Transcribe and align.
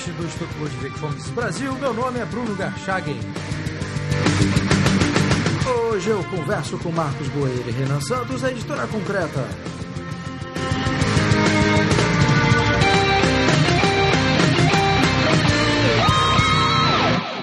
podcast 0.00 0.12
do 0.12 0.24
Instituto 0.24 0.58
Ludwig 0.58 0.98
Fomes 0.98 1.30
Brasil. 1.30 1.74
Meu 1.74 1.92
nome 1.92 2.18
é 2.18 2.24
Bruno 2.24 2.54
Garchagen. 2.54 3.18
Hoje 5.90 6.08
eu 6.08 6.24
converso 6.24 6.78
com 6.78 6.90
Marcos 6.90 7.28
Boeira 7.28 7.68
e 7.68 7.72
Renan 7.72 8.00
Santos, 8.00 8.40
da 8.40 8.50
editora 8.50 8.86
Concreta. 8.86 9.79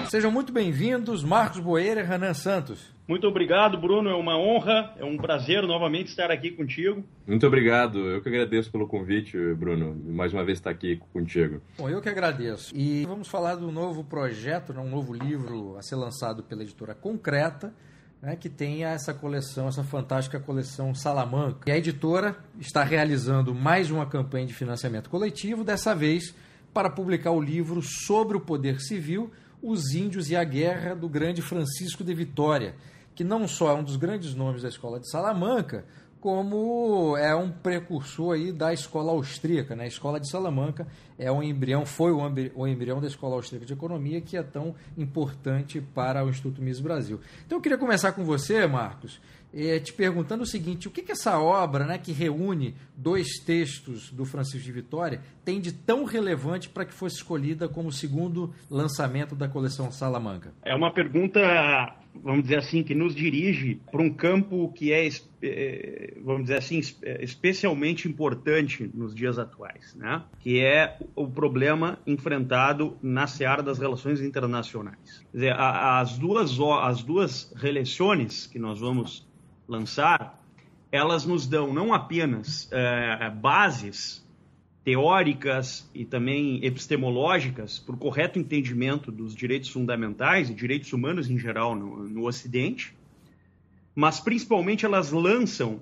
Sejam 0.08 0.30
muito 0.30 0.50
bem-vindos, 0.50 1.22
Marcos 1.22 1.60
Boeira 1.60 2.00
e 2.00 2.02
Renan 2.02 2.32
Santos. 2.32 2.80
Muito 3.06 3.26
obrigado, 3.26 3.78
Bruno. 3.78 4.08
É 4.08 4.14
uma 4.14 4.38
honra, 4.38 4.94
é 4.96 5.04
um 5.04 5.18
prazer 5.18 5.62
novamente 5.64 6.08
estar 6.08 6.30
aqui 6.30 6.50
contigo. 6.50 7.04
Muito 7.26 7.46
obrigado. 7.46 7.98
Eu 7.98 8.22
que 8.22 8.28
agradeço 8.30 8.72
pelo 8.72 8.88
convite, 8.88 9.36
Bruno. 9.52 9.94
Mais 10.06 10.32
uma 10.32 10.42
vez 10.42 10.56
estar 10.56 10.70
aqui 10.70 10.98
contigo. 11.12 11.60
Bom, 11.76 11.90
eu 11.90 12.00
que 12.00 12.08
agradeço. 12.08 12.74
E 12.74 13.04
vamos 13.04 13.28
falar 13.28 13.56
do 13.56 13.70
novo 13.70 14.02
projeto, 14.02 14.72
né, 14.72 14.80
um 14.80 14.88
novo 14.88 15.12
livro 15.12 15.76
a 15.76 15.82
ser 15.82 15.96
lançado 15.96 16.42
pela 16.42 16.62
editora 16.62 16.94
Concreta, 16.94 17.74
né, 18.22 18.34
que 18.34 18.48
tem 18.48 18.84
essa 18.84 19.12
coleção, 19.12 19.68
essa 19.68 19.84
fantástica 19.84 20.40
coleção 20.40 20.94
Salamanca. 20.94 21.68
E 21.68 21.70
a 21.70 21.76
editora 21.76 22.34
está 22.58 22.82
realizando 22.82 23.54
mais 23.54 23.90
uma 23.90 24.06
campanha 24.06 24.46
de 24.46 24.54
financiamento 24.54 25.10
coletivo, 25.10 25.64
dessa 25.64 25.94
vez 25.94 26.34
para 26.72 26.88
publicar 26.88 27.32
o 27.32 27.40
livro 27.42 27.82
sobre 27.82 28.38
o 28.38 28.40
poder 28.40 28.80
civil 28.80 29.30
os 29.62 29.94
Índios 29.94 30.30
e 30.30 30.36
a 30.36 30.44
Guerra 30.44 30.94
do 30.94 31.08
grande 31.08 31.42
Francisco 31.42 32.04
de 32.04 32.14
Vitória, 32.14 32.74
que 33.14 33.24
não 33.24 33.48
só 33.48 33.70
é 33.70 33.74
um 33.74 33.82
dos 33.82 33.96
grandes 33.96 34.34
nomes 34.34 34.62
da 34.62 34.68
escola 34.68 35.00
de 35.00 35.10
Salamanca, 35.10 35.84
como 36.20 37.16
é 37.16 37.34
um 37.34 37.50
precursor 37.50 38.34
aí 38.34 38.52
da 38.52 38.72
escola 38.72 39.12
austríaca, 39.12 39.76
né? 39.76 39.84
A 39.84 39.88
escola 39.88 40.18
de 40.18 40.28
Salamanca 40.28 40.86
é 41.16 41.30
um 41.30 41.42
embrião, 41.42 41.86
foi 41.86 42.10
o 42.12 42.66
embrião 42.66 43.00
da 43.00 43.06
escola 43.06 43.36
austríaca 43.36 43.66
de 43.66 43.72
economia 43.72 44.20
que 44.20 44.36
é 44.36 44.42
tão 44.42 44.74
importante 44.96 45.80
para 45.80 46.24
o 46.24 46.28
Instituto 46.28 46.60
Mises 46.60 46.80
Brasil. 46.80 47.20
Então 47.46 47.58
eu 47.58 47.62
queria 47.62 47.78
começar 47.78 48.12
com 48.12 48.24
você, 48.24 48.66
Marcos, 48.66 49.20
é, 49.52 49.78
te 49.78 49.92
perguntando 49.92 50.42
o 50.42 50.46
seguinte: 50.46 50.88
o 50.88 50.90
que, 50.90 51.02
que 51.02 51.12
essa 51.12 51.38
obra, 51.38 51.86
né, 51.86 51.98
que 51.98 52.12
reúne 52.12 52.74
dois 52.96 53.38
textos 53.44 54.10
do 54.10 54.24
Francisco 54.24 54.64
de 54.64 54.72
Vitória, 54.72 55.20
tem 55.44 55.60
de 55.60 55.72
tão 55.72 56.04
relevante 56.04 56.68
para 56.68 56.84
que 56.84 56.92
fosse 56.92 57.16
escolhida 57.16 57.68
como 57.68 57.92
segundo 57.92 58.52
lançamento 58.70 59.34
da 59.34 59.48
coleção 59.48 59.90
Salamanca? 59.90 60.52
É 60.62 60.74
uma 60.74 60.92
pergunta, 60.92 61.40
vamos 62.14 62.42
dizer 62.42 62.58
assim, 62.58 62.82
que 62.82 62.94
nos 62.94 63.14
dirige 63.14 63.80
para 63.90 64.02
um 64.02 64.12
campo 64.12 64.72
que 64.72 64.92
é, 64.92 65.08
é, 65.42 66.14
vamos 66.24 66.42
dizer 66.42 66.56
assim, 66.56 66.80
é, 67.02 67.22
especialmente 67.22 68.08
importante 68.08 68.90
nos 68.94 69.14
dias 69.14 69.38
atuais, 69.38 69.94
né? 69.94 70.22
que 70.40 70.60
é 70.60 70.98
o 71.14 71.26
problema 71.28 71.98
enfrentado 72.06 72.96
na 73.02 73.26
seara 73.26 73.62
das 73.62 73.78
relações 73.78 74.20
internacionais. 74.20 75.24
Quer 75.30 75.36
dizer, 75.36 75.56
as 75.58 76.18
duas, 76.18 76.58
as 76.82 77.02
duas 77.02 77.52
relações 77.56 78.46
que 78.46 78.58
nós 78.58 78.80
vamos 78.80 79.26
lançar, 79.66 80.42
elas 80.90 81.24
nos 81.24 81.46
dão 81.46 81.72
não 81.72 81.92
apenas 81.92 82.68
é, 82.72 83.30
bases 83.30 84.26
teóricas 84.88 85.86
e 85.94 86.02
também 86.02 86.64
epistemológicas 86.64 87.78
para 87.78 87.94
o 87.94 87.98
correto 87.98 88.38
entendimento 88.38 89.12
dos 89.12 89.34
direitos 89.34 89.68
fundamentais 89.68 90.48
e 90.48 90.54
direitos 90.54 90.94
humanos 90.94 91.28
em 91.28 91.38
geral 91.38 91.76
no, 91.76 92.08
no 92.08 92.26
Ocidente, 92.26 92.96
mas 93.94 94.18
principalmente 94.18 94.86
elas 94.86 95.12
lançam 95.12 95.80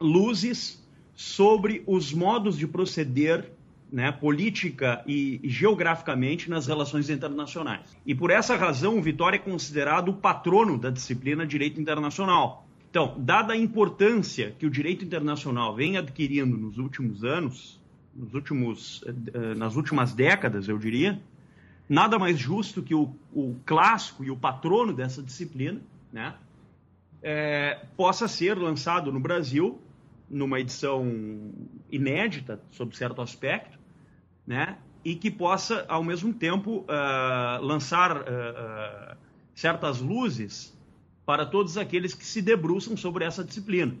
luzes 0.00 0.84
sobre 1.14 1.84
os 1.86 2.12
modos 2.12 2.58
de 2.58 2.66
proceder 2.66 3.52
né, 3.88 4.10
política 4.10 5.00
e, 5.06 5.40
geograficamente 5.44 6.50
nas 6.50 6.66
relações 6.66 7.08
internacionais. 7.10 7.96
E 8.04 8.16
por 8.16 8.32
essa 8.32 8.56
razão, 8.56 8.98
o 8.98 9.02
Vitória 9.02 9.36
é 9.36 9.38
considerado 9.38 10.08
o 10.08 10.14
patrono 10.14 10.76
da 10.76 10.90
disciplina 10.90 11.46
Direito 11.46 11.80
Internacional. 11.80 12.66
Então, 12.90 13.14
dada 13.16 13.52
a 13.52 13.56
importância 13.56 14.56
que 14.58 14.66
o 14.66 14.70
direito 14.70 15.04
internacional 15.04 15.76
vem 15.76 15.96
adquirindo 15.96 16.56
nos 16.56 16.78
últimos 16.78 17.22
anos, 17.22 17.78
nos 18.18 18.34
últimos, 18.34 19.04
eh, 19.06 19.54
nas 19.54 19.76
últimas 19.76 20.12
décadas, 20.12 20.68
eu 20.68 20.76
diria, 20.76 21.20
nada 21.88 22.18
mais 22.18 22.38
justo 22.38 22.82
que 22.82 22.94
o, 22.94 23.14
o 23.32 23.56
clássico 23.64 24.24
e 24.24 24.30
o 24.30 24.36
patrono 24.36 24.92
dessa 24.92 25.22
disciplina, 25.22 25.80
né, 26.12 26.34
é, 27.22 27.80
possa 27.96 28.26
ser 28.28 28.56
lançado 28.58 29.12
no 29.12 29.20
Brasil 29.20 29.80
numa 30.28 30.60
edição 30.60 31.52
inédita, 31.90 32.60
sob 32.70 32.94
certo 32.96 33.22
aspecto, 33.22 33.78
né, 34.46 34.76
e 35.04 35.14
que 35.14 35.30
possa, 35.30 35.86
ao 35.88 36.04
mesmo 36.04 36.34
tempo, 36.34 36.80
uh, 36.80 37.62
lançar 37.64 38.16
uh, 38.16 38.20
uh, 38.20 39.16
certas 39.54 40.00
luzes 40.00 40.76
para 41.24 41.46
todos 41.46 41.78
aqueles 41.78 42.14
que 42.14 42.26
se 42.26 42.42
debruçam 42.42 42.96
sobre 42.96 43.24
essa 43.24 43.44
disciplina. 43.44 43.94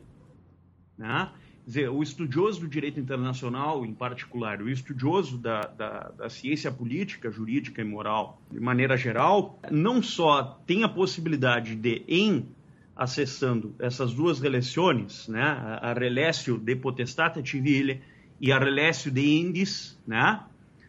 Né? 0.98 1.30
Dizer, 1.68 1.90
o 1.90 2.02
estudioso 2.02 2.60
do 2.60 2.66
direito 2.66 2.98
internacional, 2.98 3.84
em 3.84 3.92
particular, 3.92 4.62
o 4.62 4.70
estudioso 4.70 5.36
da, 5.36 5.66
da, 5.66 6.12
da, 6.16 6.30
ciência 6.30 6.72
política, 6.72 7.30
jurídica 7.30 7.82
e 7.82 7.84
moral, 7.84 8.40
de 8.50 8.58
maneira 8.58 8.96
geral, 8.96 9.58
não 9.70 10.02
só 10.02 10.58
tem 10.66 10.82
a 10.82 10.88
possibilidade 10.88 11.74
de, 11.74 12.02
em 12.08 12.48
acessando 12.96 13.74
essas 13.78 14.14
duas 14.14 14.40
relações, 14.40 15.28
né, 15.28 15.42
a 15.82 15.92
relécio 15.92 16.56
de 16.56 16.74
potestate 16.74 17.46
civile 17.46 18.00
e 18.40 18.50
a 18.50 18.58
relécio 18.58 19.10
de 19.10 19.38
indis, 19.38 20.00
né, 20.06 20.40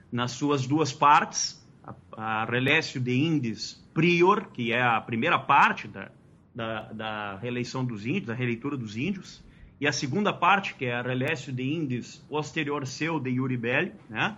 nas 0.09 0.31
suas 0.31 0.65
duas 0.65 0.93
partes, 0.93 1.61
a, 1.83 1.93
a 2.15 2.45
relécio 2.45 3.01
de 3.01 3.13
indis 3.13 3.85
prior, 3.93 4.45
que 4.53 4.71
é 4.71 4.81
a 4.81 5.01
primeira 5.01 5.37
parte 5.37 5.89
da, 5.89 6.09
da, 6.55 6.83
da 6.93 7.35
reeleição 7.35 7.83
dos 7.83 8.05
índios, 8.05 8.27
da 8.27 8.33
releitura 8.33 8.77
dos 8.77 8.95
índios, 8.95 9.43
e 9.79 9.87
a 9.87 9.91
segunda 9.91 10.33
parte, 10.33 10.75
que 10.75 10.85
é 10.85 10.93
a 10.93 11.01
Relécio 11.01 11.53
de 11.53 11.63
Índios 11.63 12.17
posterior 12.27 12.85
seu 12.85 13.19
de 13.19 13.29
Yuri 13.29 13.55
Belli, 13.55 13.93
né? 14.09 14.37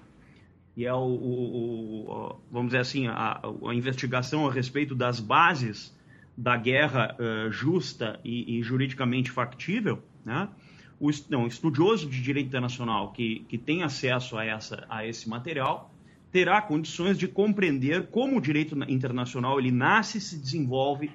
e 0.78 0.86
é 0.86 0.94
o, 0.94 0.98
o, 0.98 2.10
o, 2.10 2.40
vamos 2.52 2.68
dizer 2.68 2.80
assim, 2.80 3.08
a, 3.08 3.42
a, 3.68 3.74
investigação 3.74 4.48
a 4.48 4.52
respeito 4.52 4.96
das 4.96 5.20
bases 5.20 5.96
da 6.38 6.56
guerra 6.56 7.16
uh, 7.20 7.52
justa 7.52 8.20
e, 8.24 8.60
e, 8.60 8.64
juridicamente 8.64 9.32
factível, 9.32 10.02
né? 10.24 10.48
o 11.00 11.10
não, 11.30 11.48
estudioso 11.48 12.08
de 12.08 12.22
direito 12.22 12.48
internacional 12.48 13.12
que, 13.12 13.44
que 13.50 13.58
tem 13.58 13.82
acesso 13.84 14.38
a, 14.38 14.46
essa, 14.46 14.86
a 14.88 15.06
esse 15.06 15.28
material 15.28 15.92
terá 16.32 16.62
condições 16.62 17.18
de 17.18 17.28
compreender 17.28 18.08
como 18.08 18.38
o 18.38 18.42
direito 18.42 18.78
internacional 18.88 19.60
ele 19.60 19.72
nasce 19.72 20.22
se 20.22 20.38
desenvolve 20.38 21.12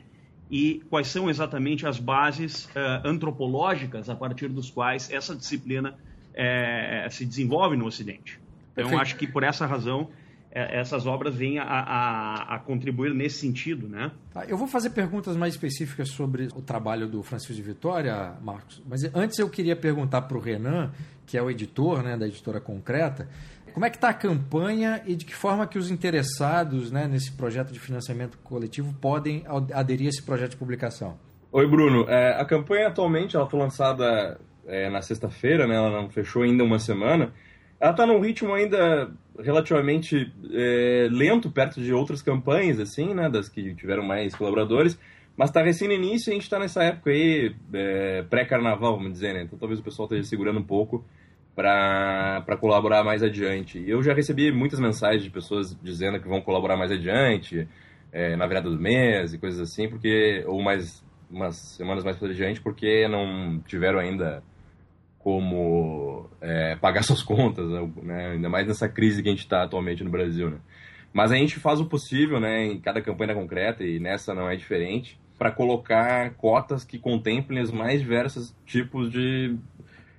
e 0.51 0.83
quais 0.89 1.09
são 1.09 1.29
exatamente 1.29 1.87
as 1.87 1.99
bases 1.99 2.67
uh, 2.67 3.05
antropológicas 3.05 4.09
a 4.09 4.15
partir 4.15 4.49
dos 4.49 4.71
quais 4.71 5.11
essa 5.11 5.35
disciplina 5.35 5.91
uh, 5.91 7.11
se 7.11 7.25
desenvolve 7.25 7.77
no 7.77 7.87
Ocidente. 7.87 8.41
Então, 8.73 8.85
Perfeito. 8.85 9.03
acho 9.03 9.17
que 9.17 9.27
por 9.27 9.43
essa 9.43 9.67
razão 9.67 10.09
eh, 10.57 10.81
essas 10.81 11.07
obras 11.07 11.35
vêm 11.35 11.59
a, 11.59 11.65
a, 11.65 12.55
a, 12.55 12.59
contribuir 12.59 13.13
nesse 13.13 13.41
sentido, 13.41 13.87
né? 13.87 14.11
Tá, 14.33 14.47
eu 14.47 14.57
vou 14.57 14.67
fazer 14.67 14.89
perguntas 14.89 15.37
mais 15.37 15.53
específicas 15.53 16.09
sobre 16.09 16.49
o 16.55 16.63
trabalho 16.63 17.07
do 17.07 17.23
Francisco 17.23 17.53
de 17.53 17.61
Vitória, 17.61 18.33
Marcos. 18.41 18.83
Mas 18.89 19.05
antes 19.15 19.39
eu 19.39 19.51
queria 19.51 19.77
perguntar 19.77 20.23
para 20.23 20.35
o 20.35 20.41
Renan, 20.41 20.93
que 21.27 21.37
é 21.37 21.43
o 21.43 21.51
editor 21.51 22.03
né, 22.03 22.17
da 22.17 22.27
editora 22.27 22.59
Concreta, 22.59 23.29
como 23.77 23.85
é 23.85 23.91
que 23.91 23.99
está 23.99 24.09
a 24.09 24.15
campanha 24.15 25.03
e 25.05 25.15
de 25.15 25.27
que 25.27 25.35
forma 25.35 25.67
que 25.67 25.77
os 25.77 25.91
interessados 25.91 26.91
né, 26.91 27.07
nesse 27.07 27.31
projeto 27.31 27.75
de 27.75 27.79
financiamento 27.79 28.39
coletivo 28.39 28.95
podem 29.03 29.45
aderir 29.75 30.07
a 30.07 30.09
esse 30.09 30.23
projeto 30.23 30.53
de 30.53 30.57
publicação? 30.57 31.19
Oi, 31.53 31.67
Bruno. 31.67 32.09
É, 32.09 32.41
a 32.41 32.45
campanha 32.47 32.89
atualmente 32.89 33.37
ela 33.37 33.47
foi 33.47 33.61
lançada 33.61 34.41
é, 34.67 34.89
na 34.89 35.03
sexta-feira, 35.03 35.67
né, 35.67 35.77
ela 35.77 35.91
não 35.91 36.09
fechou 36.09 36.43
ainda 36.43 36.65
uma 36.65 36.79
semana. 36.79 37.35
Ela 37.79 37.91
está 37.91 38.07
num 38.07 38.19
ritmo 38.19 38.55
ainda 38.55 39.11
relativamente 39.39 40.33
é, 40.55 41.09
lento 41.11 41.51
perto 41.51 41.79
de 41.79 41.93
outras 41.93 42.23
campanhas, 42.23 42.81
assim, 42.81 43.13
né, 43.13 43.29
das 43.29 43.47
que 43.47 43.75
tiveram 43.75 44.03
mais 44.03 44.35
colaboradores. 44.35 44.99
Mas 45.37 45.51
está 45.51 45.63
recém 45.63 45.87
no 45.87 45.93
início 45.93 46.31
e 46.31 46.33
a 46.33 46.35
gente 46.35 46.45
está 46.45 46.59
nessa 46.59 46.83
época 46.83 47.11
aí, 47.11 47.55
é, 47.75 48.23
pré-carnaval, 48.23 48.97
vamos 48.97 49.13
dizer, 49.13 49.35
né? 49.35 49.43
Então 49.43 49.59
talvez 49.59 49.79
o 49.79 49.83
pessoal 49.83 50.07
esteja 50.07 50.27
segurando 50.27 50.61
um 50.61 50.65
pouco 50.65 51.05
para 51.57 52.57
colaborar 52.61 53.03
mais 53.03 53.23
adiante. 53.23 53.83
Eu 53.89 54.03
já 54.03 54.13
recebi 54.13 54.53
muitas 54.53 54.79
mensagens 54.79 55.25
de 55.25 55.31
pessoas 55.31 55.75
dizendo 55.83 56.21
que 56.21 56.29
vão 56.29 56.43
colaborar 56.43 56.77
mais 56.77 56.93
adiante, 56.93 57.67
é, 58.13 58.37
na 58.37 58.47
virada 58.47 58.69
do 58.69 58.79
mês 58.79 59.33
e 59.33 59.39
coisas 59.39 59.59
assim, 59.59 59.89
porque 59.89 60.45
ou 60.47 60.63
mais 60.63 61.03
umas 61.31 61.57
semanas 61.57 62.05
mais 62.05 62.23
adiante, 62.23 62.61
porque 62.61 63.09
não 63.09 63.59
tiveram 63.67 63.99
ainda 63.99 64.43
como 65.19 66.29
é, 66.43 66.77
pagar 66.77 67.03
suas 67.05 67.23
contas, 67.23 67.67
né? 68.03 68.33
ainda 68.33 68.51
mais 68.51 68.67
nessa 68.67 68.89
crise 68.89 69.23
que 69.23 69.29
a 69.29 69.33
gente 69.33 69.41
está 69.41 69.63
atualmente 69.63 70.05
no 70.05 70.11
Brasil. 70.11 70.51
Né? 70.51 70.59
Mas 71.13 71.33
a 71.33 71.37
gente 71.37 71.59
faz 71.59 71.81
o 71.81 71.87
possível, 71.87 72.39
né, 72.39 72.67
em 72.67 72.79
cada 72.79 73.01
campanha 73.01 73.35
concreta, 73.35 73.83
e 73.83 73.99
nessa 73.99 74.35
não 74.35 74.51
é 74.51 74.55
diferente, 74.55 75.19
para 75.39 75.51
colocar 75.51 76.35
cotas 76.35 76.85
que 76.85 76.99
contemplem 76.99 77.63
os 77.63 77.73
mais 77.73 78.01
diversos 78.01 78.55
tipos 78.67 79.11
de 79.11 79.57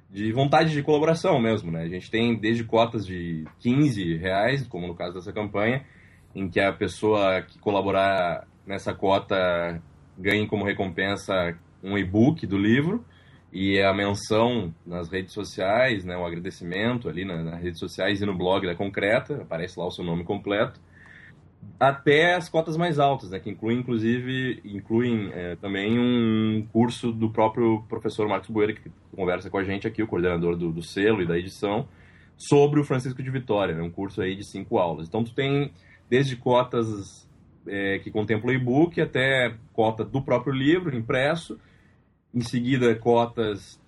de 0.09 0.31
vontade 0.31 0.71
de 0.71 0.81
colaboração 0.81 1.39
mesmo, 1.39 1.71
né? 1.71 1.83
A 1.83 1.89
gente 1.89 2.09
tem 2.09 2.37
desde 2.37 2.63
cotas 2.63 3.05
de 3.05 3.45
15 3.59 4.17
reais, 4.17 4.65
como 4.67 4.87
no 4.87 4.95
caso 4.95 5.15
dessa 5.15 5.33
campanha, 5.33 5.85
em 6.33 6.49
que 6.49 6.59
a 6.59 6.71
pessoa 6.71 7.41
que 7.41 7.59
colaborar 7.59 8.47
nessa 8.65 8.93
cota 8.93 9.81
ganhe 10.17 10.47
como 10.47 10.65
recompensa 10.65 11.57
um 11.83 11.97
e-book 11.97 12.45
do 12.47 12.57
livro 12.57 13.03
e 13.51 13.81
a 13.81 13.93
menção 13.93 14.73
nas 14.85 15.09
redes 15.09 15.33
sociais, 15.33 16.03
né, 16.03 16.17
um 16.17 16.25
agradecimento 16.25 17.07
ali 17.07 17.23
nas 17.23 17.61
redes 17.61 17.79
sociais 17.79 18.21
e 18.21 18.25
no 18.25 18.37
blog 18.37 18.65
da 18.65 18.75
Concreta, 18.75 19.41
aparece 19.41 19.79
lá 19.79 19.85
o 19.85 19.91
seu 19.91 20.03
nome 20.03 20.23
completo, 20.23 20.79
até 21.79 22.35
as 22.35 22.49
cotas 22.49 22.75
mais 22.75 22.99
altas, 22.99 23.29
né, 23.29 23.39
que 23.39 23.49
incluem 23.49 23.79
inclusive 23.79 24.61
incluem 24.65 25.31
é, 25.33 25.55
também 25.55 25.99
um 25.99 26.65
curso 26.71 27.11
do 27.11 27.29
próprio 27.29 27.83
professor 27.87 28.27
Marcos 28.27 28.49
Boeira 28.49 28.73
que 28.73 28.91
conversa 29.15 29.49
com 29.49 29.57
a 29.57 29.63
gente 29.63 29.87
aqui, 29.87 30.01
o 30.01 30.07
coordenador 30.07 30.55
do, 30.55 30.71
do 30.71 30.81
selo 30.81 31.21
e 31.21 31.27
da 31.27 31.37
edição, 31.37 31.87
sobre 32.35 32.79
o 32.79 32.83
Francisco 32.83 33.21
de 33.21 33.29
Vitória, 33.29 33.75
né, 33.75 33.81
um 33.81 33.91
curso 33.91 34.21
aí 34.21 34.35
de 34.35 34.49
cinco 34.49 34.77
aulas. 34.77 35.07
Então 35.07 35.23
tu 35.23 35.33
tem 35.33 35.71
desde 36.09 36.35
cotas 36.35 37.27
é, 37.67 37.99
que 37.99 38.09
contemplam 38.09 38.55
e-book 38.55 38.99
até 39.01 39.55
cota 39.73 40.03
do 40.03 40.21
próprio 40.21 40.53
livro 40.53 40.95
impresso 40.95 41.59
em 42.33 42.41
seguida, 42.41 42.95
cotas 42.95 43.79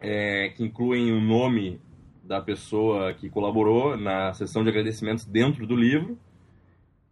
é, 0.00 0.50
que 0.50 0.64
incluem 0.64 1.12
o 1.12 1.20
nome 1.20 1.80
da 2.22 2.40
pessoa 2.40 3.14
que 3.14 3.30
colaborou 3.30 3.96
na 3.96 4.32
sessão 4.34 4.62
de 4.62 4.68
agradecimentos 4.68 5.24
dentro 5.24 5.66
do 5.66 5.74
livro. 5.74 6.18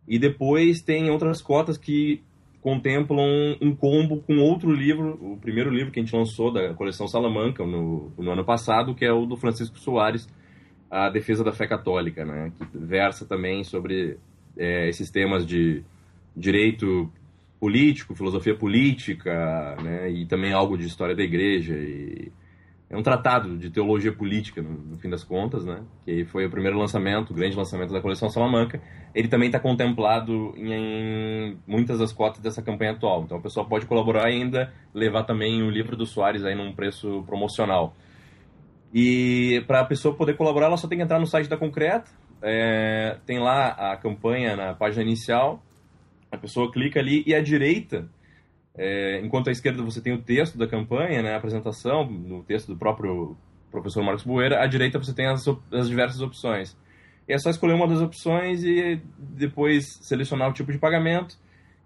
E 0.08 0.18
depois 0.18 0.80
tem 0.80 1.10
outras 1.10 1.42
cotas 1.42 1.76
que 1.76 2.22
contemplam 2.60 3.56
um 3.60 3.74
combo 3.74 4.20
com 4.22 4.38
outro 4.38 4.72
livro, 4.72 5.18
o 5.20 5.36
primeiro 5.36 5.70
livro 5.70 5.92
que 5.92 6.00
a 6.00 6.02
gente 6.02 6.14
lançou 6.14 6.52
da 6.52 6.74
coleção 6.74 7.06
Salamanca 7.06 7.64
no, 7.64 8.12
no 8.18 8.30
ano 8.30 8.44
passado, 8.44 8.94
que 8.94 9.04
é 9.04 9.12
o 9.12 9.24
do 9.24 9.36
Francisco 9.36 9.78
Soares, 9.78 10.28
A 10.90 11.08
Defesa 11.08 11.44
da 11.44 11.52
Fé 11.52 11.66
Católica, 11.66 12.24
né? 12.24 12.52
que 12.56 12.78
versa 12.78 13.24
também 13.24 13.62
sobre 13.62 14.18
é, 14.56 14.88
esses 14.88 15.10
temas 15.10 15.46
de 15.46 15.84
direito 16.36 17.10
político, 17.58 18.14
filosofia 18.14 18.54
política, 18.54 19.76
né, 19.82 20.10
e 20.10 20.26
também 20.26 20.52
algo 20.52 20.76
de 20.76 20.86
história 20.86 21.14
da 21.14 21.22
igreja. 21.22 21.74
E 21.74 22.30
é 22.88 22.96
um 22.96 23.02
tratado 23.02 23.56
de 23.56 23.68
teologia 23.68 24.12
política, 24.12 24.62
no, 24.62 24.70
no, 24.70 24.96
fim 24.98 25.10
das 25.10 25.24
contas, 25.24 25.64
né, 25.64 25.82
que 26.04 26.24
foi 26.24 26.46
o 26.46 26.50
primeiro 26.50 26.78
lançamento, 26.78 27.30
o 27.30 27.34
grande 27.34 27.56
lançamento 27.56 27.92
da 27.92 28.00
coleção 28.00 28.28
Salamanca. 28.28 28.80
Ele 29.14 29.26
também 29.26 29.48
está 29.48 29.58
contemplado 29.58 30.54
em, 30.56 30.72
em, 30.72 31.58
muitas 31.66 31.98
das 31.98 32.12
cotas 32.12 32.40
dessa 32.40 32.62
campanha 32.62 32.92
atual. 32.92 33.22
Então, 33.24 33.38
o 33.38 33.42
pessoal 33.42 33.66
pode 33.66 33.86
colaborar 33.86 34.30
e 34.30 34.34
ainda 34.34 34.72
levar 34.94 35.24
também 35.24 35.62
o 35.62 35.70
livro 35.70 35.96
do 35.96 36.06
Soares 36.06 36.44
aí 36.44 36.54
num 36.54 36.72
preço 36.72 37.24
promocional. 37.26 37.96
E 38.94 39.64
para 39.66 39.80
a 39.80 39.84
pessoa 39.84 40.14
poder 40.14 40.36
colaborar, 40.36 40.66
ela 40.66 40.76
só 40.76 40.86
tem 40.86 40.98
que 40.98 41.04
entrar 41.04 41.18
no 41.18 41.26
site 41.26 41.48
da 41.48 41.56
Concreta. 41.56 42.10
É, 42.40 43.18
tem 43.26 43.40
lá 43.40 43.92
a 43.92 43.96
campanha 43.96 44.54
na 44.54 44.74
página 44.74 45.02
inicial 45.02 45.62
a 46.30 46.36
pessoa 46.36 46.70
clica 46.70 47.00
ali 47.00 47.22
e 47.26 47.34
à 47.34 47.40
direita, 47.40 48.08
é, 48.76 49.20
enquanto 49.24 49.48
à 49.48 49.52
esquerda 49.52 49.82
você 49.82 50.00
tem 50.00 50.12
o 50.12 50.22
texto 50.22 50.58
da 50.58 50.66
campanha, 50.66 51.22
né, 51.22 51.34
a 51.34 51.36
apresentação, 51.36 52.04
no 52.04 52.42
texto 52.42 52.68
do 52.68 52.76
próprio 52.76 53.36
professor 53.70 54.02
Marcos 54.02 54.24
Bueira, 54.24 54.62
à 54.62 54.66
direita 54.66 54.98
você 54.98 55.14
tem 55.14 55.26
as, 55.26 55.46
as 55.72 55.88
diversas 55.88 56.20
opções. 56.20 56.76
E 57.28 57.32
é 57.32 57.38
só 57.38 57.50
escolher 57.50 57.74
uma 57.74 57.88
das 57.88 58.00
opções 58.00 58.62
e 58.62 59.00
depois 59.18 59.98
selecionar 60.02 60.48
o 60.48 60.52
tipo 60.52 60.70
de 60.70 60.78
pagamento. 60.78 61.36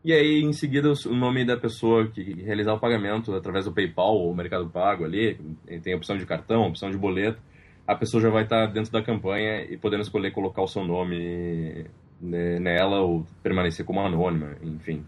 E 0.04 0.12
aí, 0.12 0.42
em 0.42 0.52
seguida, 0.52 0.92
o 1.06 1.14
nome 1.14 1.44
da 1.44 1.56
pessoa 1.56 2.06
que 2.08 2.22
realizar 2.42 2.74
o 2.74 2.80
pagamento 2.80 3.34
através 3.34 3.64
do 3.64 3.72
PayPal 3.72 4.16
ou 4.16 4.34
Mercado 4.34 4.68
Pago 4.68 5.04
ali, 5.04 5.38
tem 5.82 5.94
opção 5.94 6.16
de 6.16 6.26
cartão, 6.26 6.66
opção 6.66 6.90
de 6.90 6.96
boleto, 6.96 7.40
a 7.86 7.94
pessoa 7.94 8.22
já 8.22 8.30
vai 8.30 8.44
estar 8.44 8.66
dentro 8.66 8.92
da 8.92 9.02
campanha 9.02 9.62
e 9.62 9.76
podendo 9.76 10.02
escolher 10.02 10.30
colocar 10.30 10.62
o 10.62 10.68
seu 10.68 10.84
nome 10.84 11.86
né, 12.20 12.58
nela 12.58 13.00
ou 13.00 13.26
permanecer 13.42 13.84
como 13.84 14.00
anônima, 14.00 14.56
enfim. 14.62 15.04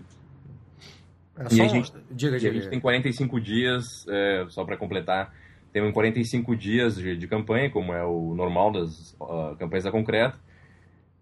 E 1.51 1.61
a 1.61 1.69
gente, 1.69 1.93
diga, 2.11 2.39
diga, 2.39 2.51
a 2.51 2.55
gente 2.55 2.69
tem 2.69 2.81
45 2.81 3.41
dias, 3.41 4.07
é, 4.09 4.45
só 4.49 4.65
para 4.65 4.77
completar, 4.77 5.33
tem 5.73 5.91
45 5.91 6.55
dias 6.55 6.97
de, 6.97 7.17
de, 7.17 7.27
campanha, 7.27 7.71
como 7.71 7.93
é 7.93 8.05
o 8.05 8.35
normal 8.35 8.71
das 8.73 9.13
uh, 9.21 9.57
campanhas 9.59 9.85
da 9.85 9.91
Concreta. 9.91 10.39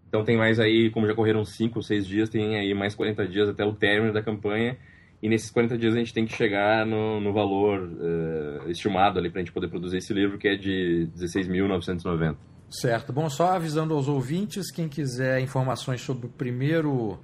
Então 0.09 0.25
tem 0.25 0.37
mais 0.37 0.59
aí, 0.59 0.91
como 0.91 1.07
já 1.07 1.15
correram 1.15 1.45
5 1.45 1.79
ou 1.79 1.81
6 1.81 2.05
dias, 2.05 2.29
tem 2.29 2.57
aí 2.57 2.73
mais 2.73 2.93
40 2.93 3.25
dias 3.27 3.47
até 3.47 3.63
o 3.63 3.73
término 3.73 4.11
da 4.11 4.21
campanha. 4.21 4.77
E 5.23 5.29
nesses 5.29 5.49
40 5.51 5.77
dias 5.77 5.93
a 5.93 5.97
gente 5.97 6.13
tem 6.13 6.25
que 6.25 6.35
chegar 6.35 6.85
no, 6.85 7.21
no 7.21 7.31
valor 7.31 7.79
uh, 7.79 8.69
estimado 8.69 9.19
ali 9.19 9.29
para 9.29 9.39
a 9.39 9.43
gente 9.43 9.53
poder 9.53 9.69
produzir 9.69 9.97
esse 9.97 10.13
livro, 10.13 10.37
que 10.37 10.49
é 10.49 10.55
de 10.55 11.07
16.990. 11.15 12.35
Certo. 12.69 13.13
Bom, 13.13 13.29
só 13.29 13.51
avisando 13.51 13.93
aos 13.93 14.07
ouvintes, 14.07 14.71
quem 14.71 14.89
quiser 14.89 15.39
informações 15.39 16.01
sobre 16.01 16.25
o 16.25 16.29
primeiro 16.29 17.19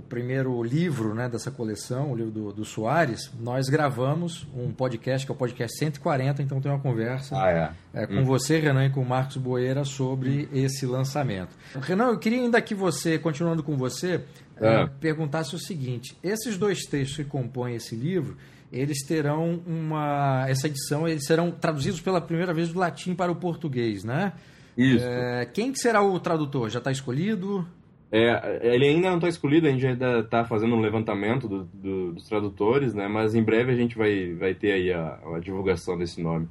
o 0.00 0.02
primeiro 0.02 0.62
livro 0.62 1.14
né, 1.14 1.28
dessa 1.28 1.50
coleção, 1.50 2.10
o 2.10 2.16
livro 2.16 2.32
do, 2.32 2.52
do 2.52 2.64
Soares, 2.64 3.30
nós 3.38 3.68
gravamos 3.68 4.46
um 4.56 4.72
podcast, 4.72 5.26
que 5.26 5.30
é 5.30 5.34
o 5.34 5.36
podcast 5.36 5.78
140, 5.78 6.42
então 6.42 6.58
tem 6.58 6.72
uma 6.72 6.80
conversa 6.80 7.36
ah, 7.36 7.74
é. 7.92 8.02
É, 8.02 8.06
com 8.06 8.14
hum. 8.14 8.24
você, 8.24 8.58
Renan, 8.58 8.86
e 8.86 8.90
com 8.90 9.02
o 9.02 9.06
Marcos 9.06 9.36
Boeira 9.36 9.84
sobre 9.84 10.48
hum. 10.50 10.56
esse 10.56 10.86
lançamento. 10.86 11.54
Renan, 11.78 12.08
eu 12.08 12.18
queria 12.18 12.40
ainda 12.40 12.60
que 12.62 12.74
você, 12.74 13.18
continuando 13.18 13.62
com 13.62 13.76
você, 13.76 14.24
é. 14.56 14.86
perguntasse 14.98 15.54
o 15.54 15.58
seguinte: 15.58 16.16
esses 16.22 16.56
dois 16.56 16.86
textos 16.86 17.18
que 17.18 17.24
compõem 17.24 17.74
esse 17.74 17.94
livro, 17.94 18.38
eles 18.72 19.04
terão 19.04 19.60
uma. 19.66 20.46
Essa 20.48 20.66
edição, 20.66 21.06
eles 21.06 21.26
serão 21.26 21.50
traduzidos 21.50 22.00
pela 22.00 22.22
primeira 22.22 22.54
vez 22.54 22.70
do 22.70 22.78
latim 22.78 23.14
para 23.14 23.30
o 23.30 23.36
português, 23.36 24.02
né? 24.02 24.32
Isso. 24.78 25.04
É, 25.04 25.44
quem 25.44 25.70
que 25.72 25.78
será 25.78 26.02
o 26.02 26.18
tradutor? 26.18 26.70
Já 26.70 26.78
está 26.78 26.90
escolhido? 26.90 27.68
É, 28.12 28.60
ele 28.74 28.88
ainda 28.88 29.08
não 29.08 29.16
está 29.16 29.28
escolhido, 29.28 29.68
a 29.68 29.70
gente 29.70 29.86
ainda 29.86 30.18
está 30.18 30.44
fazendo 30.44 30.74
um 30.74 30.80
levantamento 30.80 31.48
do, 31.48 31.64
do, 31.72 32.12
dos 32.14 32.26
tradutores, 32.28 32.92
né? 32.92 33.06
Mas 33.06 33.36
em 33.36 33.42
breve 33.42 33.70
a 33.70 33.76
gente 33.76 33.96
vai, 33.96 34.34
vai 34.34 34.52
ter 34.52 34.72
aí 34.72 34.92
a, 34.92 35.16
a, 35.36 35.38
divulgação 35.38 35.96
desse 35.96 36.20
nome. 36.20 36.48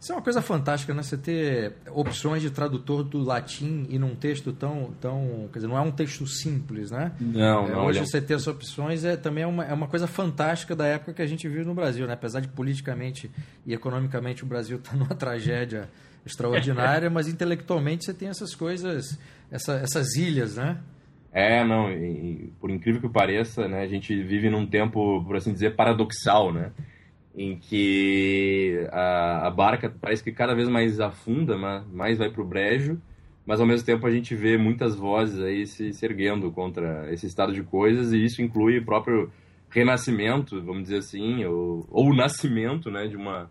Isso 0.00 0.10
é 0.12 0.16
uma 0.16 0.22
coisa 0.22 0.42
fantástica, 0.42 0.92
né? 0.92 1.04
Você 1.04 1.16
ter 1.16 1.74
opções 1.92 2.42
de 2.42 2.50
tradutor 2.50 3.04
do 3.04 3.22
latim 3.22 3.86
e 3.88 4.00
num 4.00 4.16
texto 4.16 4.52
tão, 4.52 4.94
tão 5.00 5.48
quer 5.52 5.60
dizer, 5.60 5.68
não 5.68 5.78
é 5.78 5.80
um 5.80 5.92
texto 5.92 6.26
simples, 6.26 6.90
né? 6.90 7.12
Não, 7.20 7.68
é, 7.68 7.70
não. 7.70 7.86
Hoje 7.86 8.00
você 8.00 8.20
ter 8.20 8.34
essas 8.34 8.48
opções 8.48 9.04
é 9.04 9.16
também 9.16 9.44
é 9.44 9.46
uma, 9.46 9.64
é 9.64 9.72
uma 9.72 9.86
coisa 9.86 10.08
fantástica 10.08 10.74
da 10.74 10.86
época 10.86 11.12
que 11.12 11.22
a 11.22 11.26
gente 11.26 11.48
vive 11.48 11.64
no 11.64 11.74
Brasil, 11.74 12.04
né? 12.08 12.14
Apesar 12.14 12.40
de 12.40 12.48
politicamente 12.48 13.30
e 13.64 13.72
economicamente 13.72 14.42
o 14.42 14.46
Brasil 14.46 14.78
está 14.78 14.96
numa 14.96 15.14
tragédia 15.14 15.88
extraordinária, 16.26 17.08
mas 17.08 17.28
intelectualmente 17.28 18.04
você 18.04 18.12
tem 18.12 18.28
essas 18.28 18.56
coisas, 18.56 19.16
essa, 19.52 19.74
essas 19.74 20.16
ilhas, 20.16 20.56
né? 20.56 20.80
É, 21.36 21.62
não, 21.62 21.92
e, 21.92 22.50
por 22.58 22.70
incrível 22.70 22.98
que 22.98 23.10
pareça, 23.10 23.68
né, 23.68 23.82
a 23.82 23.86
gente 23.86 24.22
vive 24.22 24.48
num 24.48 24.66
tempo, 24.66 25.22
por 25.22 25.36
assim 25.36 25.52
dizer, 25.52 25.76
paradoxal, 25.76 26.50
né? 26.50 26.72
Em 27.36 27.58
que 27.58 28.88
a, 28.90 29.46
a 29.46 29.50
barca 29.50 29.94
parece 30.00 30.24
que 30.24 30.32
cada 30.32 30.54
vez 30.54 30.66
mais 30.66 30.98
afunda, 30.98 31.54
mais 31.92 32.16
vai 32.16 32.30
para 32.30 32.40
o 32.40 32.46
brejo, 32.46 32.98
mas 33.44 33.60
ao 33.60 33.66
mesmo 33.66 33.84
tempo 33.84 34.06
a 34.06 34.10
gente 34.10 34.34
vê 34.34 34.56
muitas 34.56 34.96
vozes 34.96 35.38
aí 35.42 35.66
se, 35.66 35.92
se 35.92 36.06
erguendo 36.06 36.50
contra 36.50 37.12
esse 37.12 37.26
estado 37.26 37.52
de 37.52 37.62
coisas, 37.62 38.14
e 38.14 38.24
isso 38.24 38.40
inclui 38.40 38.78
o 38.78 38.84
próprio 38.86 39.30
renascimento, 39.68 40.62
vamos 40.62 40.84
dizer 40.84 41.00
assim, 41.00 41.44
ou, 41.44 41.86
ou 41.90 42.06
o 42.12 42.16
nascimento 42.16 42.90
né, 42.90 43.08
de 43.08 43.16
uma 43.16 43.50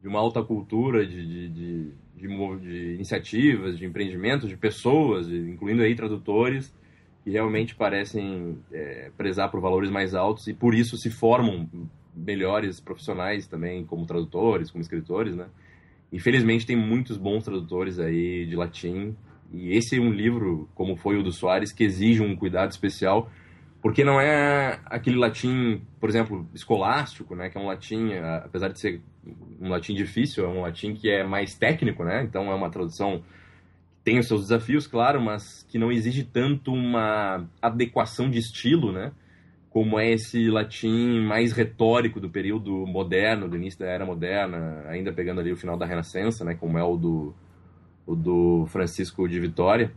de 0.00 0.08
uma 0.08 0.18
alta 0.18 0.42
cultura 0.42 1.06
de, 1.06 1.26
de, 1.26 1.48
de, 1.50 1.92
de, 2.16 2.58
de 2.62 2.94
iniciativas, 2.94 3.76
de 3.78 3.84
empreendimentos, 3.84 4.48
de 4.48 4.56
pessoas, 4.56 5.28
incluindo 5.28 5.82
aí 5.82 5.94
tradutores, 5.94 6.72
que 7.22 7.30
realmente 7.30 7.74
parecem 7.74 8.58
é, 8.72 9.10
prezar 9.16 9.50
por 9.50 9.60
valores 9.60 9.90
mais 9.90 10.14
altos 10.14 10.46
e 10.46 10.54
por 10.54 10.74
isso 10.74 10.96
se 10.96 11.10
formam 11.10 11.68
melhores 12.14 12.80
profissionais 12.80 13.46
também 13.46 13.84
como 13.84 14.06
tradutores, 14.06 14.70
como 14.70 14.82
escritores, 14.82 15.36
né? 15.36 15.46
Infelizmente 16.12 16.66
tem 16.66 16.76
muitos 16.76 17.16
bons 17.16 17.44
tradutores 17.44 17.98
aí 17.98 18.46
de 18.46 18.56
latim 18.56 19.14
e 19.52 19.76
esse 19.76 19.96
é 19.96 20.00
um 20.00 20.10
livro, 20.10 20.68
como 20.74 20.96
foi 20.96 21.16
o 21.16 21.22
do 21.22 21.32
Soares, 21.32 21.72
que 21.72 21.84
exige 21.84 22.22
um 22.22 22.34
cuidado 22.34 22.70
especial 22.70 23.30
porque 23.82 24.04
não 24.04 24.20
é 24.20 24.78
aquele 24.86 25.16
latim, 25.16 25.82
por 25.98 26.10
exemplo, 26.10 26.46
escolástico, 26.54 27.34
né, 27.34 27.48
que 27.48 27.56
é 27.56 27.60
um 27.60 27.66
latim, 27.66 28.12
apesar 28.44 28.68
de 28.68 28.78
ser 28.78 29.00
um 29.58 29.68
latim 29.70 29.94
difícil, 29.94 30.44
é 30.44 30.48
um 30.48 30.60
latim 30.60 30.94
que 30.94 31.08
é 31.10 31.24
mais 31.24 31.54
técnico, 31.54 32.04
né? 32.04 32.22
Então 32.22 32.50
é 32.50 32.54
uma 32.54 32.70
tradução 32.70 33.22
tem 34.02 34.18
os 34.18 34.26
seus 34.26 34.42
desafios, 34.42 34.86
claro, 34.86 35.20
mas 35.20 35.64
que 35.68 35.78
não 35.78 35.92
exige 35.92 36.24
tanto 36.24 36.72
uma 36.72 37.46
adequação 37.60 38.30
de 38.30 38.38
estilo, 38.38 38.92
né? 38.92 39.12
Como 39.68 39.98
é 40.00 40.10
esse 40.10 40.50
latim 40.50 41.20
mais 41.20 41.52
retórico 41.52 42.18
do 42.18 42.28
período 42.28 42.86
moderno, 42.86 43.48
do 43.48 43.56
início 43.56 43.80
da 43.80 43.86
era 43.86 44.04
moderna, 44.04 44.84
ainda 44.88 45.12
pegando 45.12 45.40
ali 45.40 45.52
o 45.52 45.56
final 45.56 45.76
da 45.76 45.86
Renascença, 45.86 46.44
né? 46.44 46.54
Como 46.54 46.76
é 46.78 46.82
o 46.82 46.96
do, 46.96 47.34
o 48.06 48.16
do 48.16 48.66
Francisco 48.66 49.28
de 49.28 49.38
Vitória. 49.38 49.92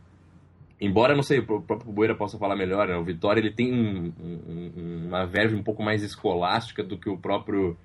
Embora, 0.79 1.15
não 1.15 1.24
sei, 1.24 1.39
o 1.39 1.62
próprio 1.62 1.91
Boeira 1.91 2.13
possa 2.13 2.38
falar 2.38 2.55
melhor, 2.55 2.88
né? 2.88 2.95
o 2.98 3.03
Vitória 3.03 3.39
ele 3.39 3.53
tem 3.53 3.74
um, 3.74 4.13
um, 4.19 5.07
uma 5.07 5.25
verve 5.25 5.55
um 5.55 5.63
pouco 5.63 5.81
mais 5.81 6.03
escolástica 6.03 6.83
do 6.83 6.98
que 6.98 7.10
o 7.10 7.17
próprio 7.17 7.77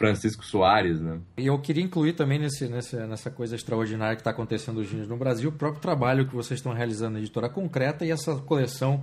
Francisco 0.00 0.42
Soares, 0.42 0.98
né? 0.98 1.20
E 1.36 1.46
eu 1.46 1.58
queria 1.58 1.84
incluir 1.84 2.14
também 2.14 2.38
nesse, 2.38 2.66
nesse 2.66 2.96
nessa 2.96 3.30
coisa 3.30 3.54
extraordinária 3.54 4.16
que 4.16 4.22
está 4.22 4.30
acontecendo 4.30 4.80
hoje 4.80 4.96
no 4.96 5.14
Brasil, 5.14 5.50
o 5.50 5.52
próprio 5.52 5.82
trabalho 5.82 6.26
que 6.26 6.34
vocês 6.34 6.58
estão 6.58 6.72
realizando 6.72 7.12
na 7.12 7.18
editora 7.18 7.50
concreta 7.50 8.06
e 8.06 8.10
essa 8.10 8.34
coleção 8.36 9.02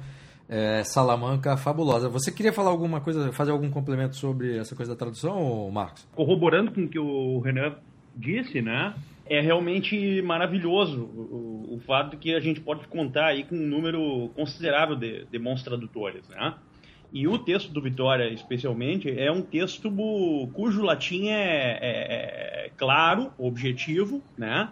é, 0.50 0.84
Salamanca 0.84 1.56
fabulosa. 1.56 2.10
Você 2.10 2.32
queria 2.32 2.52
falar 2.52 2.72
alguma 2.72 3.00
coisa, 3.00 3.32
fazer 3.32 3.52
algum 3.52 3.70
complemento 3.70 4.16
sobre 4.16 4.58
essa 4.58 4.76
coisa 4.76 4.94
da 4.94 4.98
tradução, 4.98 5.70
Marcos? 5.70 6.08
Corroborando 6.16 6.72
com 6.72 6.86
o 6.86 6.90
que 6.90 6.98
o 6.98 7.42
Renan 7.42 7.76
disse, 8.16 8.60
né? 8.60 8.96
É 9.30 9.40
realmente 9.40 10.20
maravilhoso 10.24 11.04
o, 11.04 11.76
o 11.76 11.80
fato 11.86 12.12
de 12.12 12.18
que 12.18 12.34
a 12.34 12.40
gente 12.40 12.60
pode 12.60 12.88
contar 12.88 13.28
aí 13.28 13.44
com 13.44 13.56
um 13.56 13.68
número 13.68 14.30
considerável 14.30 14.96
de, 14.96 15.26
de 15.26 15.38
bons 15.38 15.62
tradutores, 15.62 16.28
né? 16.28 16.56
E 17.12 17.28
o 17.28 17.38
texto 17.40 17.72
do 17.72 17.82
Vitória, 17.82 18.30
especialmente, 18.30 19.10
é 19.10 19.32
um 19.32 19.42
texto 19.42 19.90
cujo 20.54 20.82
latim 20.82 21.30
é, 21.30 21.80
é, 21.82 22.66
é 22.66 22.72
claro, 22.76 23.32
objetivo, 23.38 24.22
né? 24.38 24.70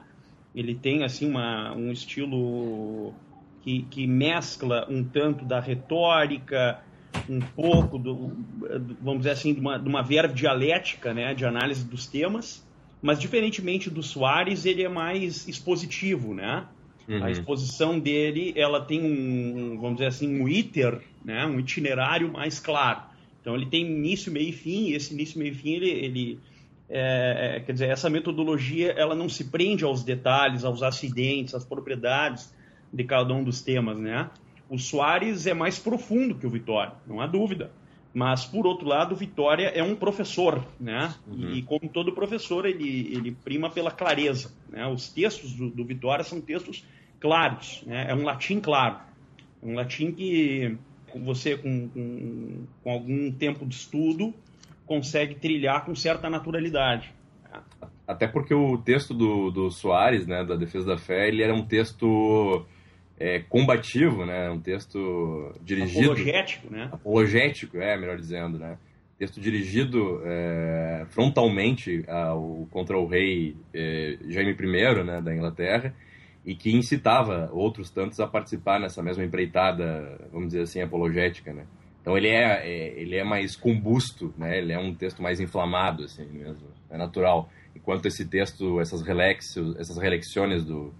Ele 0.53 0.75
tem, 0.75 1.03
assim, 1.03 1.29
uma, 1.29 1.73
um 1.73 1.91
estilo 1.91 3.13
que, 3.61 3.83
que 3.89 4.05
mescla 4.05 4.85
um 4.89 5.03
tanto 5.03 5.45
da 5.45 5.59
retórica, 5.59 6.81
um 7.29 7.39
pouco, 7.39 7.97
do, 7.97 8.35
vamos 9.01 9.19
dizer 9.19 9.31
assim, 9.31 9.53
de 9.53 9.59
uma, 9.59 9.79
de 9.79 9.87
uma 9.87 10.01
verve 10.01 10.33
dialética, 10.33 11.13
né? 11.13 11.33
De 11.33 11.45
análise 11.45 11.85
dos 11.85 12.05
temas. 12.05 12.65
Mas, 13.01 13.19
diferentemente 13.19 13.89
do 13.89 14.03
Soares, 14.03 14.65
ele 14.65 14.83
é 14.83 14.89
mais 14.89 15.47
expositivo, 15.47 16.33
né? 16.33 16.65
Uhum. 17.07 17.23
A 17.23 17.31
exposição 17.31 17.99
dele, 17.99 18.53
ela 18.55 18.81
tem 18.81 19.03
um, 19.03 19.77
vamos 19.79 19.97
dizer 19.97 20.07
assim, 20.07 20.41
um 20.41 20.47
iter, 20.47 21.01
né, 21.23 21.45
um 21.45 21.59
itinerário 21.59 22.31
mais 22.31 22.59
claro. 22.59 23.01
Então 23.41 23.55
ele 23.55 23.67
tem 23.67 23.85
início, 23.85 24.31
meio 24.31 24.49
e 24.49 24.51
fim, 24.51 24.89
e 24.89 24.95
esse 24.95 25.13
início, 25.13 25.37
meio 25.37 25.51
e 25.51 25.55
fim, 25.55 25.73
ele, 25.73 25.89
ele 25.89 26.39
é, 26.89 27.57
é, 27.57 27.59
quer 27.59 27.73
dizer, 27.73 27.89
essa 27.89 28.09
metodologia, 28.09 28.91
ela 28.91 29.15
não 29.15 29.29
se 29.29 29.45
prende 29.45 29.83
aos 29.83 30.03
detalhes, 30.03 30.63
aos 30.63 30.81
acidentes, 30.81 31.53
às 31.53 31.63
propriedades 31.63 32.53
de 32.91 33.03
cada 33.03 33.33
um 33.33 33.43
dos 33.43 33.61
temas, 33.61 33.99
né? 33.99 34.29
O 34.69 34.79
Soares 34.79 35.45
é 35.45 35.53
mais 35.53 35.77
profundo 35.77 36.35
que 36.35 36.47
o 36.47 36.49
Vitória, 36.49 36.93
não 37.05 37.21
há 37.21 37.27
dúvida. 37.27 37.71
Mas, 38.15 38.45
por 38.45 38.65
outro 38.65 38.87
lado, 38.87 39.13
Vitória 39.13 39.67
é 39.75 39.83
um 39.83 39.93
professor, 39.93 40.65
né? 40.79 41.13
Uhum. 41.27 41.51
E, 41.51 41.61
como 41.61 41.89
todo 41.89 42.13
professor, 42.13 42.65
ele, 42.65 43.13
ele 43.13 43.31
prima 43.43 43.69
pela 43.69 43.91
clareza. 43.91 44.53
Né? 44.69 44.87
Os 44.87 45.09
textos 45.09 45.51
do, 45.51 45.69
do 45.69 45.83
Vitória 45.83 46.23
são 46.23 46.39
textos 46.39 46.85
claros, 47.19 47.83
né? 47.85 48.05
é 48.09 48.15
um 48.15 48.23
latim 48.23 48.61
claro. 48.61 48.99
Um 49.61 49.73
latim 49.73 50.13
que 50.13 50.77
você, 51.13 51.57
com, 51.57 51.89
com, 51.89 52.63
com 52.81 52.89
algum 52.89 53.29
tempo 53.33 53.65
de 53.65 53.75
estudo, 53.75 54.33
consegue 54.85 55.35
trilhar 55.35 55.83
com 55.83 55.93
certa 55.93 56.29
naturalidade. 56.29 57.13
Até 58.07 58.27
porque 58.27 58.53
o 58.53 58.77
texto 58.77 59.13
do, 59.13 59.51
do 59.51 59.69
Soares, 59.69 60.25
né, 60.25 60.45
da 60.45 60.55
Defesa 60.55 60.85
da 60.85 60.97
Fé, 60.97 61.27
ele 61.27 61.43
era 61.43 61.53
um 61.53 61.65
texto 61.65 62.65
é, 63.19 63.39
combativo, 63.39 64.25
né? 64.25 64.49
Um 64.49 64.59
texto 64.59 65.53
dirigido... 65.61 66.11
Apologético, 66.11 66.73
né? 66.73 66.89
Apologético, 66.91 67.77
é, 67.77 67.97
melhor 67.97 68.17
dizendo, 68.17 68.59
né? 68.59 68.77
Texto 69.17 69.39
dirigido 69.39 70.21
é, 70.25 71.05
frontalmente 71.09 72.03
ao, 72.07 72.67
contra 72.69 72.97
o 72.97 73.07
rei 73.07 73.55
é, 73.73 74.17
Jaime 74.27 74.51
I, 74.51 75.03
né, 75.05 75.21
da 75.21 75.33
Inglaterra, 75.33 75.93
e 76.45 76.53
que 76.53 76.75
incitava 76.75 77.49
outros 77.53 77.89
tantos 77.89 78.19
a 78.19 78.27
participar 78.27 78.77
nessa 78.77 79.01
mesma 79.01 79.23
empreitada, 79.23 80.19
vamos 80.33 80.49
dizer 80.49 80.63
assim, 80.63 80.81
apologética, 80.81 81.53
né? 81.53 81.65
Então 82.01 82.15
ele 82.17 82.27
é, 82.27 82.67
é, 82.67 82.99
ele 82.99 83.15
é 83.15 83.23
mais 83.23 83.55
combusto, 83.55 84.33
né? 84.37 84.57
Ele 84.57 84.73
é 84.73 84.77
um 84.77 84.93
texto 84.93 85.23
mais 85.23 85.39
inflamado, 85.39 86.03
assim 86.03 86.27
mesmo, 86.27 86.67
é 86.89 86.97
natural. 86.97 87.49
Enquanto 87.73 88.05
esse 88.07 88.27
texto, 88.27 88.79
essas 88.81 89.01
relexos, 89.01 89.75
essas 89.77 89.97
do 90.65 90.93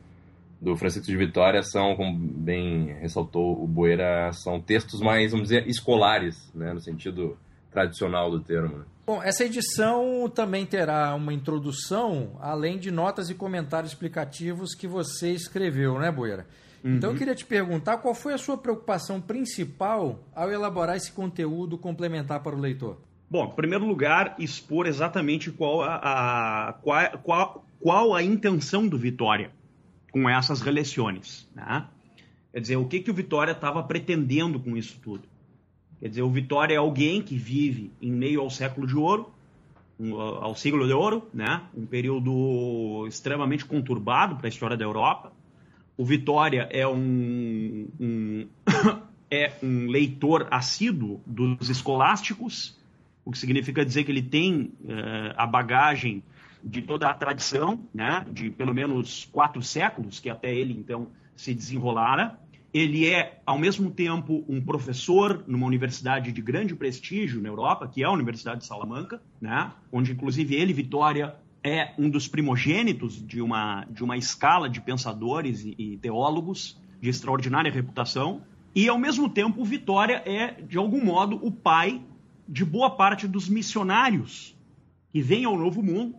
do 0.62 0.76
Francisco 0.76 1.08
de 1.08 1.18
Vitória 1.18 1.62
são, 1.62 1.96
como 1.96 2.18
bem 2.18 2.94
ressaltou 3.00 3.62
o 3.64 3.68
Boeira, 3.68 4.32
são 4.34 4.60
textos 4.60 5.00
mais, 5.02 5.32
vamos 5.32 5.50
dizer, 5.50 5.68
escolares, 5.68 6.52
né, 6.54 6.74
no 6.74 6.80
sentido 6.80 7.38
tradicional 7.72 8.32
do 8.32 8.40
termo. 8.40 8.78
Né? 8.80 8.86
Bom, 9.06 9.22
essa 9.22 9.44
edição 9.44 10.32
também 10.34 10.66
terá 10.66 11.14
uma 11.14 11.34
introdução, 11.34 12.38
além 12.40 12.80
de 12.80 12.90
notas 12.90 13.30
e 13.30 13.36
comentários 13.36 13.92
explicativos 13.92 14.74
que 14.74 14.88
você 14.88 15.32
escreveu, 15.32 16.00
né, 16.00 16.12
Boeira? 16.12 16.48
Uhum. 16.84 16.96
Então 16.96 17.12
eu 17.12 17.18
queria 17.18 17.36
te 17.36 17.46
perguntar 17.46 17.98
qual 17.98 18.16
foi 18.16 18.34
a 18.34 18.38
sua 18.38 18.58
preocupação 18.58 19.22
principal 19.22 20.20
ao 20.34 20.52
elaborar 20.52 20.96
esse 20.96 21.12
conteúdo 21.12 21.78
complementar 21.78 22.42
para 22.42 22.56
o 22.56 22.60
leitor? 22.60 22.98
Bom, 23.30 23.46
em 23.46 23.56
primeiro 23.56 23.86
lugar, 23.86 24.36
expor 24.40 24.88
exatamente 24.88 25.52
qual 25.52 25.82
a, 25.82 26.70
a 26.70 26.74
qual, 26.74 27.18
qual, 27.24 27.66
qual 27.80 28.16
a 28.16 28.24
intenção 28.24 28.88
do 28.88 28.98
Vitória 28.98 29.52
com 30.16 30.30
essas 30.30 30.62
reeleições. 30.62 31.46
Né? 31.54 31.86
Quer 32.54 32.62
dizer, 32.62 32.78
o 32.78 32.86
que, 32.86 33.02
que 33.02 33.12
o 33.12 33.14
Vitória 33.14 33.52
estava 33.52 33.84
pretendendo 33.84 34.58
com 34.62 34.78
isso 34.78 34.98
tudo? 35.04 35.28
Quer 36.00 36.08
dizer, 36.08 36.22
o 36.22 36.30
Vitória 36.30 36.74
é 36.74 36.78
alguém 36.78 37.22
que 37.22 37.36
vive 37.36 37.92
em 38.02 38.14
meio 38.14 38.40
ao 38.40 38.50
século 38.50 38.88
de 38.88 38.96
ouro, 38.96 39.30
ao 40.40 40.56
siglo 40.56 40.88
de 40.88 40.94
ouro, 40.94 41.28
né? 41.34 41.64
um 41.76 41.86
período 41.86 43.06
extremamente 43.10 43.66
conturbado 43.66 44.38
para 44.38 44.48
a 44.48 44.50
história 44.50 44.78
da 44.78 44.86
Europa. 44.86 45.34
O 45.98 46.06
Vitória 46.06 46.70
é 46.72 46.88
um, 46.88 47.90
um 48.00 48.48
é 49.30 49.52
um 49.62 49.88
leitor 49.88 50.48
assíduo 50.50 51.20
dos 51.26 51.70
escolásticos, 51.70 52.80
o 53.26 53.32
que 53.32 53.38
significa 53.38 53.84
dizer 53.84 54.06
que 54.06 54.14
ele 54.14 54.22
tem 54.22 54.72
uh, 54.86 55.34
a 55.36 55.46
bagagem 55.46 56.24
de 56.66 56.82
toda 56.82 57.08
a 57.08 57.14
tradição, 57.14 57.88
né, 57.94 58.26
de 58.32 58.50
pelo 58.50 58.74
menos 58.74 59.30
quatro 59.32 59.62
séculos 59.62 60.20
que 60.20 60.30
até 60.30 60.54
ele 60.54 60.74
então 60.74 61.10
se 61.36 61.54
desenrolara. 61.54 62.40
Ele 62.74 63.08
é, 63.08 63.40
ao 63.46 63.58
mesmo 63.58 63.92
tempo, 63.92 64.44
um 64.50 64.60
professor 64.60 65.46
numa 65.48 65.66
universidade 65.66 66.32
de 66.32 66.42
grande 66.42 66.76
prestígio 66.76 67.42
na 67.42 67.48
Europa, 67.48 67.88
que 67.88 68.02
é 68.02 68.06
a 68.06 68.12
Universidade 68.12 68.62
de 68.62 68.66
Salamanca, 68.66 69.22
né, 69.40 69.72
onde 69.92 70.12
inclusive 70.12 70.56
ele, 70.56 70.74
Vitória, 70.74 71.36
é 71.64 71.94
um 71.98 72.10
dos 72.10 72.28
primogênitos 72.28 73.26
de 73.26 73.42
uma, 73.42 73.86
de 73.86 74.04
uma 74.04 74.18
escala 74.18 74.68
de 74.68 74.82
pensadores 74.82 75.64
e, 75.64 75.76
e 75.78 75.98
teólogos 75.98 76.80
de 77.00 77.10
extraordinária 77.10 77.72
reputação. 77.72 78.42
E, 78.74 78.90
ao 78.90 78.98
mesmo 78.98 79.30
tempo, 79.30 79.64
Vitória 79.64 80.22
é, 80.26 80.62
de 80.62 80.78
algum 80.78 81.04
modo, 81.04 81.40
o 81.42 81.52
pai 81.52 82.02
de 82.48 82.66
boa 82.66 82.90
parte 82.90 83.28
dos 83.28 83.48
missionários 83.48 84.56
que 85.12 85.22
vêm 85.22 85.46
ao 85.46 85.58
Novo 85.58 85.82
Mundo 85.82 86.16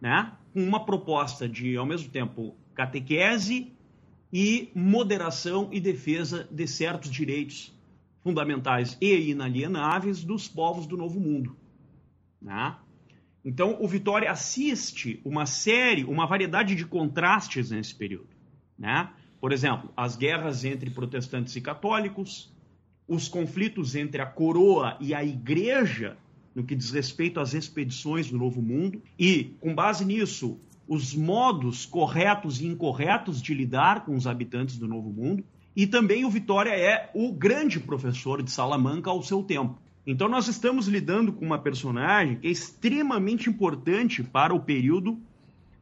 né? 0.00 0.32
com 0.52 0.62
uma 0.62 0.84
proposta 0.84 1.48
de, 1.48 1.76
ao 1.76 1.86
mesmo 1.86 2.10
tempo, 2.10 2.56
catequese 2.74 3.72
e 4.32 4.70
moderação 4.74 5.68
e 5.72 5.80
defesa 5.80 6.48
de 6.50 6.66
certos 6.66 7.10
direitos 7.10 7.72
fundamentais 8.20 8.96
e 9.00 9.30
inalienáveis 9.30 10.22
dos 10.22 10.48
povos 10.48 10.86
do 10.86 10.96
Novo 10.96 11.18
Mundo. 11.18 11.56
Né? 12.40 12.76
Então, 13.44 13.78
o 13.80 13.88
Vitória 13.88 14.30
assiste 14.30 15.20
uma 15.24 15.46
série, 15.46 16.04
uma 16.04 16.26
variedade 16.26 16.74
de 16.74 16.84
contrastes 16.84 17.70
nesse 17.70 17.94
período. 17.94 18.28
Né? 18.78 19.10
Por 19.40 19.52
exemplo, 19.52 19.90
as 19.96 20.16
guerras 20.16 20.64
entre 20.64 20.90
protestantes 20.90 21.54
e 21.56 21.60
católicos, 21.60 22.52
os 23.06 23.28
conflitos 23.28 23.94
entre 23.94 24.20
a 24.20 24.26
coroa 24.26 24.96
e 25.00 25.14
a 25.14 25.24
igreja 25.24 26.16
no 26.58 26.64
que 26.64 26.74
diz 26.74 26.90
respeito 26.90 27.38
às 27.38 27.54
expedições 27.54 28.28
do 28.28 28.36
Novo 28.36 28.60
Mundo 28.60 29.00
e, 29.16 29.54
com 29.60 29.72
base 29.72 30.04
nisso, 30.04 30.58
os 30.88 31.14
modos 31.14 31.86
corretos 31.86 32.60
e 32.60 32.66
incorretos 32.66 33.40
de 33.40 33.54
lidar 33.54 34.04
com 34.04 34.16
os 34.16 34.26
habitantes 34.26 34.76
do 34.76 34.88
Novo 34.88 35.08
Mundo. 35.08 35.44
E 35.76 35.86
também 35.86 36.24
o 36.24 36.30
Vitória 36.30 36.70
é 36.70 37.12
o 37.14 37.32
grande 37.32 37.78
professor 37.78 38.42
de 38.42 38.50
Salamanca 38.50 39.08
ao 39.08 39.22
seu 39.22 39.40
tempo. 39.44 39.78
Então 40.04 40.28
nós 40.28 40.48
estamos 40.48 40.88
lidando 40.88 41.32
com 41.32 41.46
uma 41.46 41.60
personagem 41.60 42.34
que 42.34 42.48
é 42.48 42.50
extremamente 42.50 43.48
importante 43.48 44.24
para 44.24 44.52
o 44.52 44.58
período 44.58 45.16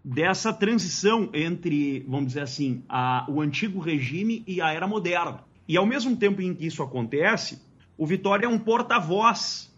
dessa 0.04 0.52
transição 0.52 1.30
entre, 1.32 2.00
vamos 2.06 2.26
dizer 2.26 2.42
assim, 2.42 2.82
a, 2.86 3.24
o 3.30 3.40
antigo 3.40 3.80
regime 3.80 4.44
e 4.46 4.60
a 4.60 4.74
era 4.74 4.86
moderna. 4.86 5.40
E 5.66 5.74
ao 5.74 5.86
mesmo 5.86 6.14
tempo 6.16 6.42
em 6.42 6.54
que 6.54 6.66
isso 6.66 6.82
acontece, 6.82 7.62
o 7.96 8.06
Vitória 8.06 8.44
é 8.44 8.48
um 8.48 8.58
porta-voz 8.58 9.74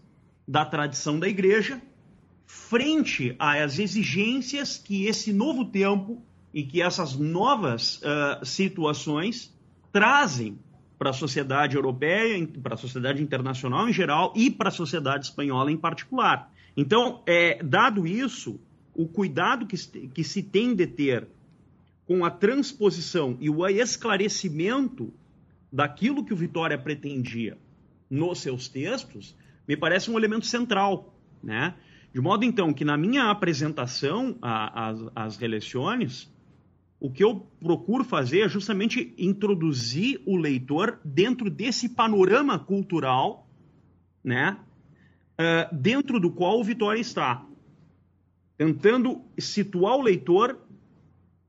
da 0.49 0.65
tradição 0.65 1.19
da 1.19 1.29
igreja 1.29 1.79
frente 2.47 3.35
às 3.37 3.77
exigências 3.77 4.79
que 4.79 5.05
esse 5.05 5.31
novo 5.31 5.65
tempo 5.65 6.23
e 6.51 6.63
que 6.63 6.81
essas 6.81 7.15
novas 7.15 8.01
uh, 8.01 8.43
situações 8.43 9.55
trazem 9.91 10.57
para 10.97 11.11
a 11.11 11.13
sociedade 11.13 11.75
europeia, 11.75 12.47
para 12.63 12.73
a 12.73 12.77
sociedade 12.77 13.21
internacional 13.21 13.87
em 13.87 13.93
geral 13.93 14.33
e 14.35 14.49
para 14.49 14.69
a 14.69 14.71
sociedade 14.71 15.25
espanhola 15.25 15.71
em 15.71 15.77
particular. 15.77 16.51
Então, 16.75 17.21
é, 17.27 17.61
dado 17.63 18.07
isso, 18.07 18.59
o 18.95 19.07
cuidado 19.07 19.67
que, 19.67 19.77
que 20.09 20.23
se 20.23 20.41
tem 20.41 20.73
de 20.73 20.87
ter 20.87 21.27
com 22.07 22.25
a 22.25 22.31
transposição 22.31 23.37
e 23.39 23.51
o 23.51 23.67
esclarecimento 23.67 25.13
daquilo 25.71 26.25
que 26.25 26.33
o 26.33 26.37
Vitória 26.37 26.75
pretendia 26.75 27.55
nos 28.09 28.39
seus 28.39 28.67
textos 28.67 29.35
me 29.69 29.77
parece 29.77 30.09
um 30.09 30.17
elemento 30.17 30.47
central, 30.47 31.13
né? 31.43 31.75
De 32.11 32.19
modo, 32.19 32.43
então, 32.43 32.73
que 32.73 32.83
na 32.83 32.97
minha 32.97 33.29
apresentação 33.29 34.35
às, 34.41 35.37
relações, 35.37 36.27
o 36.99 37.11
que 37.11 37.23
eu 37.23 37.47
procuro 37.59 38.03
fazer 38.03 38.39
é 38.39 38.49
justamente 38.49 39.13
introduzir 39.15 40.19
o 40.25 40.35
leitor 40.35 40.99
dentro 41.05 41.51
desse 41.51 41.89
panorama 41.89 42.57
cultural, 42.57 43.47
né, 44.23 44.57
uh, 45.39 45.75
dentro 45.75 46.19
do 46.19 46.31
qual 46.31 46.59
o 46.59 46.63
Vitória 46.63 46.99
está, 46.99 47.45
tentando 48.57 49.21
situar 49.37 49.97
o 49.97 50.01
leitor 50.01 50.59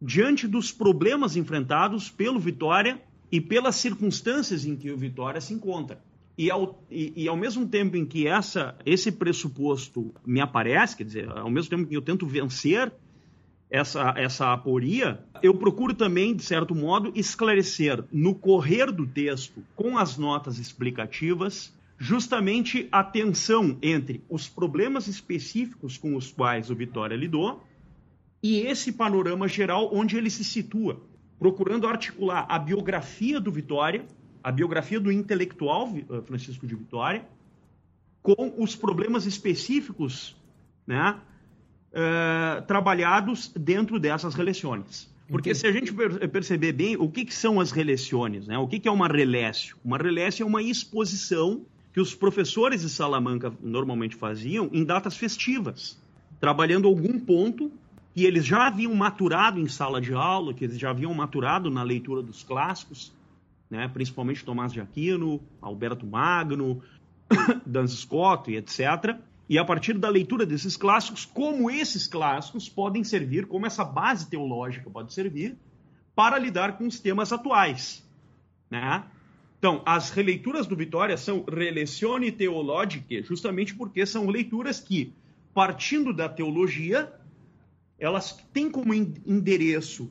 diante 0.01 0.47
dos 0.47 0.71
problemas 0.71 1.37
enfrentados 1.37 2.11
pelo 2.11 2.39
Vitória 2.39 3.01
e 3.33 3.41
pelas 3.41 3.77
circunstâncias 3.77 4.67
em 4.67 4.77
que 4.77 4.91
o 4.91 4.99
Vitória 4.99 5.41
se 5.41 5.55
encontra. 5.55 6.10
E 6.41 6.51
ao, 6.51 6.83
e, 6.91 7.13
e 7.15 7.29
ao 7.29 7.37
mesmo 7.37 7.69
tempo 7.69 7.99
em 7.99 8.07
que 8.07 8.27
essa, 8.27 8.75
esse 8.87 9.13
pressuposto 9.13 10.15
me 10.25 10.41
aparece, 10.41 10.97
quer 10.97 11.05
dizer, 11.05 11.29
ao 11.29 11.51
mesmo 11.51 11.69
tempo 11.69 11.87
que 11.87 11.95
eu 11.95 12.01
tento 12.01 12.27
vencer 12.27 12.91
essa, 13.69 14.15
essa 14.17 14.51
aporia, 14.51 15.23
eu 15.43 15.55
procuro 15.55 15.93
também, 15.93 16.35
de 16.35 16.43
certo 16.43 16.75
modo, 16.75 17.13
esclarecer 17.15 18.03
no 18.11 18.35
correr 18.35 18.91
do 18.91 19.07
texto, 19.07 19.63
com 19.77 19.99
as 19.99 20.17
notas 20.17 20.59
explicativas, 20.59 21.77
justamente 21.99 22.89
a 22.91 23.05
tensão 23.05 23.77
entre 23.83 24.25
os 24.27 24.49
problemas 24.49 25.09
específicos 25.09 25.99
com 25.99 26.17
os 26.17 26.33
quais 26.33 26.71
o 26.71 26.75
Vitória 26.75 27.15
lidou 27.15 27.63
e 28.43 28.61
esse 28.61 28.93
panorama 28.93 29.47
geral 29.47 29.91
onde 29.93 30.17
ele 30.17 30.31
se 30.31 30.43
situa, 30.43 31.03
procurando 31.39 31.87
articular 31.87 32.47
a 32.49 32.59
biografia 32.59 33.39
do 33.39 33.53
Vitória 33.53 34.07
a 34.43 34.51
biografia 34.51 34.99
do 34.99 35.11
intelectual 35.13 35.93
eh, 35.97 36.23
Francisco 36.23 36.67
de 36.67 36.75
Vitória 36.75 37.25
com 38.23 38.55
os 38.59 38.77
problemas 38.77 39.27
específicos 39.27 40.37
né, 40.87 41.17
uh, 41.93 42.63
trabalhados 42.67 43.51
dentro 43.57 43.99
dessas 43.99 44.35
relações. 44.35 45.11
Porque 45.29 45.51
Entendi. 45.51 45.61
se 45.61 45.67
a 45.67 45.73
gente 45.73 45.93
perceber 46.29 46.73
bem 46.73 46.97
o 46.97 47.09
que, 47.09 47.25
que 47.25 47.35
são 47.35 47.61
as 47.61 47.71
relações, 47.71 48.47
né, 48.47 48.59
o 48.59 48.67
que, 48.67 48.81
que 48.81 48.89
é 48.89 48.91
uma 48.91 49.07
relécio? 49.07 49.77
Uma 49.85 49.97
relécio 49.97 50.43
é 50.43 50.47
uma 50.47 50.63
exposição 50.63 51.65
que 51.93 52.01
os 52.01 52.15
professores 52.15 52.83
de 52.83 52.89
Salamanca 52.89 53.53
normalmente 53.63 54.17
faziam 54.17 54.69
em 54.73 54.85
datas 54.85 55.17
festivas, 55.17 56.01
trabalhando 56.41 56.89
algum 56.89 57.19
ponto 57.19 57.71
que 58.15 58.25
eles 58.25 58.45
já 58.45 58.67
haviam 58.67 58.95
maturado 58.95 59.61
em 59.61 59.69
sala 59.69 60.01
de 60.01 60.13
aula, 60.13 60.53
que 60.53 60.65
eles 60.65 60.79
já 60.79 60.91
haviam 60.91 61.15
maturado 61.15 61.71
na 61.71 61.83
leitura 61.83 62.23
dos 62.23 62.43
clássicos, 62.43 63.13
né? 63.71 63.89
principalmente 63.89 64.45
Tomás 64.45 64.73
de 64.73 64.81
Aquino, 64.81 65.41
Alberto 65.63 66.05
Magno, 66.05 66.83
Duns 67.65 68.01
Scott 68.01 68.51
e 68.51 68.57
etc. 68.57 69.17
E 69.49 69.59
a 69.59 69.65
partir 69.65 69.97
da 69.99 70.09
leitura 70.09 70.45
desses 70.45 70.77
clássicos, 70.77 71.25
como 71.25 71.71
esses 71.71 72.07
clássicos 72.07 72.69
podem 72.69 73.05
servir, 73.05 73.47
como 73.47 73.67
essa 73.67 73.85
base 73.85 74.29
teológica 74.29 74.91
pode 74.91 75.13
servir 75.13 75.57
para 76.15 76.39
lidar 76.39 76.77
com 76.77 76.87
os 76.87 76.99
temas 77.01 77.33
atuais. 77.33 78.07
Né? 78.71 79.05
Então, 79.59 79.83
as 79.85 80.11
releituras 80.11 80.67
do 80.67 80.77
Vitória 80.77 81.17
são 81.17 81.45
relecione 81.45 82.33
teologiche, 82.33 83.23
justamente 83.23 83.75
porque 83.75 84.07
são 84.07 84.29
leituras 84.29 84.81
que, 84.81 85.13
partindo 85.53 86.13
da 86.13 86.29
teologia, 86.29 87.13
elas 87.99 88.33
têm 88.53 88.71
como 88.71 88.95
endereço 88.95 90.11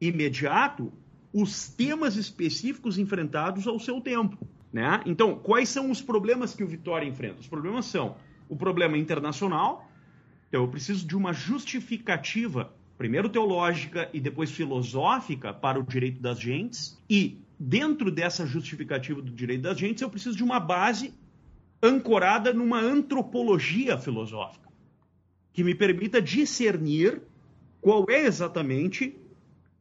imediato 0.00 0.92
os 1.32 1.68
temas 1.68 2.16
específicos 2.16 2.98
enfrentados 2.98 3.66
ao 3.66 3.78
seu 3.78 4.00
tempo. 4.00 4.38
Né? 4.72 5.00
Então, 5.06 5.36
quais 5.36 5.68
são 5.68 5.90
os 5.90 6.00
problemas 6.00 6.54
que 6.54 6.62
o 6.62 6.68
Vitória 6.68 7.06
enfrenta? 7.06 7.40
Os 7.40 7.46
problemas 7.46 7.86
são 7.86 8.16
o 8.48 8.56
problema 8.56 8.96
internacional, 8.96 9.90
então 10.48 10.62
eu 10.62 10.68
preciso 10.68 11.06
de 11.06 11.16
uma 11.16 11.32
justificativa, 11.32 12.72
primeiro 12.96 13.28
teológica 13.28 14.08
e 14.12 14.20
depois 14.20 14.50
filosófica, 14.50 15.52
para 15.52 15.78
o 15.78 15.82
direito 15.82 16.20
das 16.20 16.40
gentes, 16.40 16.98
e 17.08 17.38
dentro 17.58 18.10
dessa 18.10 18.46
justificativa 18.46 19.20
do 19.20 19.30
direito 19.30 19.62
das 19.62 19.78
gentes, 19.78 20.00
eu 20.00 20.10
preciso 20.10 20.36
de 20.36 20.44
uma 20.44 20.58
base 20.58 21.12
ancorada 21.82 22.52
numa 22.52 22.80
antropologia 22.80 23.98
filosófica, 23.98 24.68
que 25.52 25.62
me 25.62 25.74
permita 25.74 26.20
discernir 26.20 27.22
qual 27.80 28.06
é 28.08 28.24
exatamente 28.24 29.16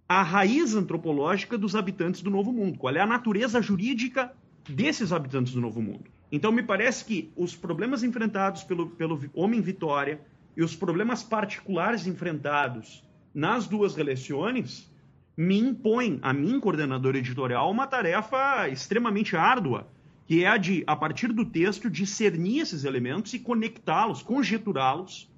a 0.08 0.24
raiz 0.24 0.74
antropológica 0.76 1.58
dos 1.58 1.76
habitantes 1.76 2.22
do 2.22 2.30
Novo 2.30 2.54
Mundo, 2.54 2.78
qual 2.78 2.96
é 2.96 3.00
a 3.00 3.06
natureza 3.06 3.62
jurídica 3.62 4.34
desses 4.68 5.12
habitantes 5.12 5.54
do 5.54 5.62
Novo 5.62 5.82
Mundo. 5.82 6.06
Então, 6.32 6.52
me 6.52 6.64
parece 6.64 7.06
que 7.06 7.32
os 7.36 7.56
problemas 7.56 8.04
enfrentados 8.04 8.64
pelo, 8.64 8.90
pelo 8.90 9.20
homem 9.34 9.62
Vitória 9.62 10.22
e 10.56 10.64
os 10.64 10.76
problemas 10.76 11.24
particulares 11.24 12.08
enfrentados 12.08 13.04
nas 13.34 13.68
duas 13.68 13.96
relações 13.96 14.92
me 15.38 15.60
impõem, 15.60 16.20
a 16.22 16.34
mim, 16.34 16.60
coordenador 16.60 17.16
editorial, 17.16 17.70
uma 17.70 17.86
tarefa 17.86 18.68
extremamente 18.68 19.36
árdua, 19.38 19.88
que 20.26 20.44
é 20.44 20.48
a 20.48 20.58
de, 20.58 20.84
a 20.88 20.96
partir 20.96 21.32
do 21.32 21.46
texto, 21.46 21.90
discernir 21.90 22.62
esses 22.62 22.84
elementos 22.84 23.34
e 23.34 23.40
conectá-los, 23.40 24.24
conjeturá-los, 24.24 25.32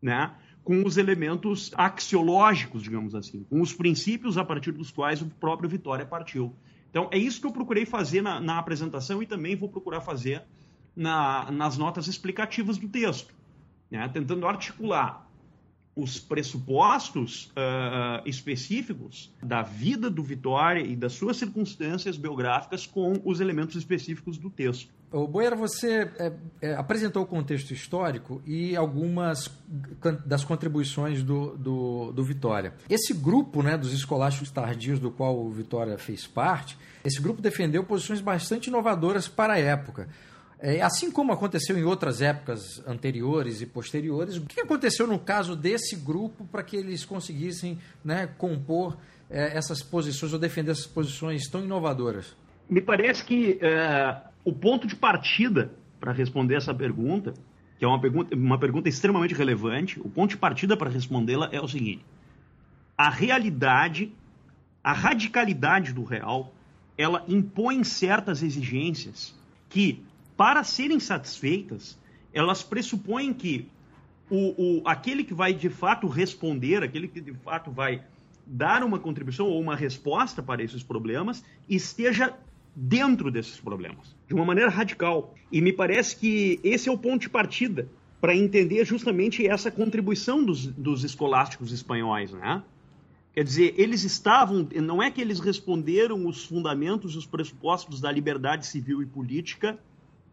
né? 0.00 0.32
Com 0.62 0.84
os 0.84 0.96
elementos 0.96 1.70
axiológicos, 1.74 2.82
digamos 2.82 3.14
assim, 3.14 3.44
com 3.44 3.60
os 3.60 3.72
princípios 3.72 4.36
a 4.36 4.44
partir 4.44 4.72
dos 4.72 4.90
quais 4.90 5.22
o 5.22 5.26
próprio 5.26 5.68
Vitória 5.68 6.04
partiu. 6.04 6.54
Então, 6.90 7.08
é 7.12 7.18
isso 7.18 7.40
que 7.40 7.46
eu 7.46 7.52
procurei 7.52 7.86
fazer 7.86 8.20
na, 8.20 8.40
na 8.40 8.58
apresentação 8.58 9.22
e 9.22 9.26
também 9.26 9.56
vou 9.56 9.68
procurar 9.68 10.00
fazer 10.00 10.42
na, 10.94 11.50
nas 11.50 11.78
notas 11.78 12.08
explicativas 12.08 12.76
do 12.76 12.88
texto, 12.88 13.32
né? 13.90 14.08
tentando 14.08 14.46
articular 14.46 15.29
os 15.94 16.18
pressupostos 16.18 17.46
uh, 17.46 18.26
específicos 18.26 19.32
da 19.42 19.62
vida 19.62 20.08
do 20.08 20.22
Vitória 20.22 20.80
e 20.80 20.94
das 20.94 21.12
suas 21.12 21.36
circunstâncias 21.36 22.16
biográficas 22.16 22.86
com 22.86 23.20
os 23.24 23.40
elementos 23.40 23.76
específicos 23.76 24.38
do 24.38 24.48
texto. 24.48 24.92
O 25.12 25.26
Boeira, 25.26 25.56
você 25.56 26.08
é, 26.18 26.32
é, 26.62 26.74
apresentou 26.74 27.24
o 27.24 27.26
contexto 27.26 27.72
histórico 27.72 28.40
e 28.46 28.76
algumas 28.76 29.50
das 30.24 30.44
contribuições 30.44 31.24
do, 31.24 31.56
do, 31.56 32.12
do, 32.12 32.22
Vitória. 32.22 32.74
Esse 32.88 33.12
grupo 33.12 33.60
né, 33.60 33.76
dos 33.76 33.92
escolásticos 33.92 34.52
tardios 34.52 35.00
do 35.00 35.10
qual 35.10 35.36
o 35.36 35.50
Vitória 35.50 35.98
fez 35.98 36.28
parte, 36.28 36.78
esse 37.04 37.20
grupo 37.20 37.42
defendeu 37.42 37.82
posições 37.82 38.20
bastante 38.20 38.68
inovadoras 38.68 39.26
para 39.26 39.54
a 39.54 39.58
época. 39.58 40.08
É, 40.62 40.82
assim 40.82 41.10
como 41.10 41.32
aconteceu 41.32 41.78
em 41.78 41.84
outras 41.84 42.20
épocas 42.20 42.86
anteriores 42.86 43.62
e 43.62 43.66
posteriores, 43.66 44.36
o 44.36 44.44
que 44.44 44.60
aconteceu 44.60 45.06
no 45.06 45.18
caso 45.18 45.56
desse 45.56 45.96
grupo 45.96 46.44
para 46.44 46.62
que 46.62 46.76
eles 46.76 47.02
conseguissem 47.02 47.78
né, 48.04 48.26
compor 48.26 48.98
é, 49.30 49.56
essas 49.56 49.82
posições 49.82 50.34
ou 50.34 50.38
defender 50.38 50.72
essas 50.72 50.86
posições 50.86 51.48
tão 51.48 51.64
inovadoras? 51.64 52.36
Me 52.68 52.82
parece 52.82 53.24
que 53.24 53.58
é, 53.62 54.20
o 54.44 54.52
ponto 54.52 54.86
de 54.86 54.94
partida 54.94 55.72
para 55.98 56.12
responder 56.12 56.56
essa 56.56 56.74
pergunta, 56.74 57.32
que 57.78 57.84
é 57.86 57.88
uma 57.88 57.98
pergunta, 57.98 58.36
uma 58.36 58.58
pergunta 58.58 58.86
extremamente 58.86 59.32
relevante, 59.32 59.98
o 59.98 60.10
ponto 60.10 60.30
de 60.30 60.36
partida 60.36 60.76
para 60.76 60.90
respondê-la 60.90 61.48
é 61.52 61.60
o 61.60 61.66
seguinte: 61.66 62.04
a 62.98 63.08
realidade, 63.08 64.12
a 64.84 64.92
radicalidade 64.92 65.94
do 65.94 66.04
real, 66.04 66.54
ela 66.98 67.24
impõe 67.26 67.82
certas 67.82 68.42
exigências 68.42 69.34
que 69.70 70.04
para 70.40 70.64
serem 70.64 70.98
satisfeitas, 70.98 71.98
elas 72.32 72.62
pressupõem 72.62 73.30
que 73.30 73.68
o, 74.30 74.78
o, 74.78 74.82
aquele 74.86 75.22
que 75.22 75.34
vai 75.34 75.52
de 75.52 75.68
fato 75.68 76.06
responder, 76.06 76.82
aquele 76.82 77.08
que 77.08 77.20
de 77.20 77.34
fato 77.34 77.70
vai 77.70 78.02
dar 78.46 78.82
uma 78.82 78.98
contribuição 78.98 79.46
ou 79.48 79.60
uma 79.60 79.76
resposta 79.76 80.42
para 80.42 80.62
esses 80.62 80.82
problemas, 80.82 81.44
esteja 81.68 82.34
dentro 82.74 83.30
desses 83.30 83.60
problemas, 83.60 84.16
de 84.26 84.32
uma 84.32 84.46
maneira 84.46 84.70
radical. 84.70 85.34
E 85.52 85.60
me 85.60 85.74
parece 85.74 86.16
que 86.16 86.58
esse 86.64 86.88
é 86.88 86.92
o 86.92 86.96
ponto 86.96 87.20
de 87.20 87.28
partida 87.28 87.86
para 88.18 88.34
entender 88.34 88.82
justamente 88.86 89.46
essa 89.46 89.70
contribuição 89.70 90.42
dos, 90.42 90.68
dos 90.68 91.04
escolásticos 91.04 91.70
espanhóis, 91.70 92.32
né? 92.32 92.62
Quer 93.34 93.44
dizer, 93.44 93.74
eles 93.76 94.04
estavam, 94.04 94.66
não 94.76 95.02
é 95.02 95.10
que 95.10 95.20
eles 95.20 95.38
responderam 95.38 96.26
os 96.26 96.46
fundamentos 96.46 97.14
os 97.14 97.26
pressupostos 97.26 98.00
da 98.00 98.10
liberdade 98.10 98.66
civil 98.66 99.02
e 99.02 99.06
política 99.06 99.78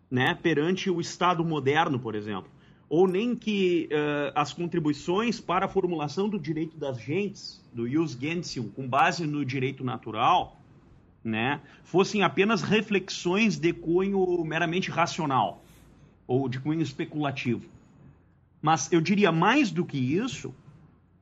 né, 0.10 0.38
perante 0.42 0.90
o 0.90 1.02
Estado 1.02 1.44
moderno, 1.44 2.00
por 2.00 2.16
exemplo. 2.16 2.50
Ou 2.90 3.08
nem 3.08 3.36
que 3.36 3.90
uh, 3.92 4.32
as 4.34 4.54
contribuições 4.54 5.42
para 5.42 5.66
a 5.66 5.70
formulação 5.70 6.30
do 6.30 6.40
direito 6.40 6.78
das 6.78 7.00
gentes, 7.00 7.62
do 7.74 7.88
ius 7.88 8.14
gentium, 8.14 8.70
com 8.70 8.88
base 8.88 9.28
no 9.28 9.44
direito 9.44 9.84
natural, 9.84 10.58
né, 11.24 11.60
fossem 11.84 12.24
apenas 12.24 12.62
reflexões 12.62 13.58
de 13.58 13.74
cunho 13.74 14.44
meramente 14.46 14.90
racional 14.90 15.62
ou 16.26 16.48
de 16.48 16.60
cunho 16.60 16.82
especulativo. 16.82 17.66
Mas 18.62 18.92
eu 18.92 19.02
diria 19.02 19.32
mais 19.32 19.70
do 19.70 19.86
que 19.86 19.98
isso, 19.98 20.54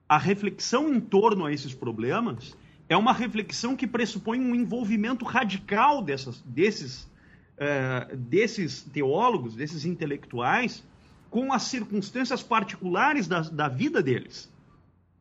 a 0.08 0.18
reflexão 0.18 0.94
em 0.94 1.00
torno 1.00 1.46
a 1.46 1.52
esses 1.52 1.74
problemas 1.74 2.56
é 2.88 2.96
uma 2.96 3.12
reflexão 3.12 3.76
que 3.76 3.88
pressupõe 3.88 4.40
um 4.40 4.54
envolvimento 4.54 5.26
radical 5.26 6.02
dessas, 6.02 6.42
desses 6.42 7.10
uh, 7.56 8.16
desses 8.16 8.84
teólogos, 8.84 9.56
desses 9.56 9.86
intelectuais, 9.86 10.84
com 11.30 11.52
as 11.52 11.64
circunstâncias 11.64 12.42
particulares 12.42 13.28
da, 13.28 13.42
da 13.42 13.68
vida 13.68 14.02
deles, 14.02 14.52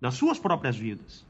das 0.01 0.15
suas 0.15 0.39
próprias 0.39 0.77
vidas, 0.77 1.25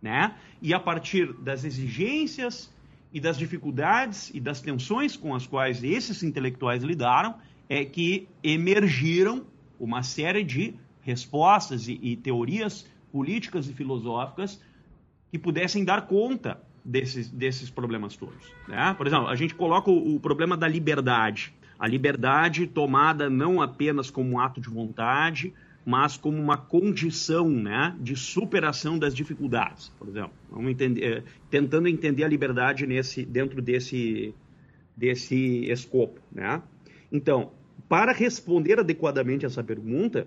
né? 0.00 0.36
E 0.62 0.72
a 0.72 0.80
partir 0.80 1.32
das 1.34 1.64
exigências 1.64 2.72
e 3.12 3.20
das 3.20 3.36
dificuldades 3.36 4.30
e 4.32 4.40
das 4.40 4.60
tensões 4.60 5.16
com 5.16 5.34
as 5.34 5.46
quais 5.46 5.82
esses 5.82 6.22
intelectuais 6.22 6.82
lidaram, 6.82 7.34
é 7.68 7.84
que 7.84 8.28
emergiram 8.42 9.44
uma 9.78 10.02
série 10.02 10.44
de 10.44 10.74
respostas 11.02 11.88
e, 11.88 11.98
e 12.02 12.16
teorias 12.16 12.86
políticas 13.12 13.68
e 13.68 13.72
filosóficas 13.72 14.60
que 15.30 15.38
pudessem 15.38 15.84
dar 15.84 16.06
conta 16.06 16.60
desses, 16.86 17.28
desses 17.28 17.68
problemas 17.68 18.16
todos. 18.16 18.52
Né? 18.68 18.94
Por 18.96 19.06
exemplo, 19.06 19.26
a 19.26 19.34
gente 19.34 19.54
coloca 19.54 19.90
o, 19.90 20.14
o 20.14 20.20
problema 20.20 20.56
da 20.56 20.68
liberdade. 20.68 21.52
A 21.78 21.86
liberdade 21.86 22.66
tomada 22.66 23.28
não 23.28 23.60
apenas 23.60 24.08
como 24.08 24.30
um 24.30 24.40
ato 24.40 24.60
de 24.60 24.70
vontade, 24.70 25.52
mas 25.84 26.16
como 26.16 26.38
uma 26.38 26.56
condição 26.56 27.48
né, 27.50 27.94
de 28.00 28.16
superação 28.16 28.98
das 28.98 29.14
dificuldades, 29.14 29.88
por 29.98 30.08
exemplo. 30.08 30.32
Vamos 30.50 30.70
entender, 30.70 31.04
eh, 31.04 31.22
tentando 31.50 31.88
entender 31.88 32.24
a 32.24 32.28
liberdade 32.28 32.86
nesse, 32.86 33.24
dentro 33.24 33.60
desse, 33.60 34.34
desse 34.96 35.70
escopo. 35.70 36.20
Né? 36.32 36.62
Então, 37.12 37.52
para 37.88 38.12
responder 38.12 38.80
adequadamente 38.80 39.44
essa 39.44 39.62
pergunta, 39.62 40.26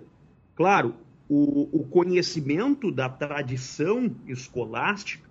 claro, 0.56 0.94
o, 1.28 1.82
o 1.82 1.84
conhecimento 1.86 2.92
da 2.92 3.10
tradição 3.10 4.16
escolástica 4.28 5.29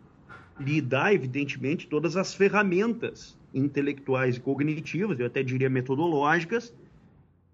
lhe 0.61 0.81
dá, 0.81 1.13
evidentemente, 1.13 1.87
todas 1.87 2.17
as 2.17 2.35
ferramentas 2.35 3.39
intelectuais 3.53 4.37
e 4.37 4.41
cognitivas, 4.41 5.19
eu 5.19 5.27
até 5.27 5.43
diria 5.43 5.71
metodológicas, 5.71 6.75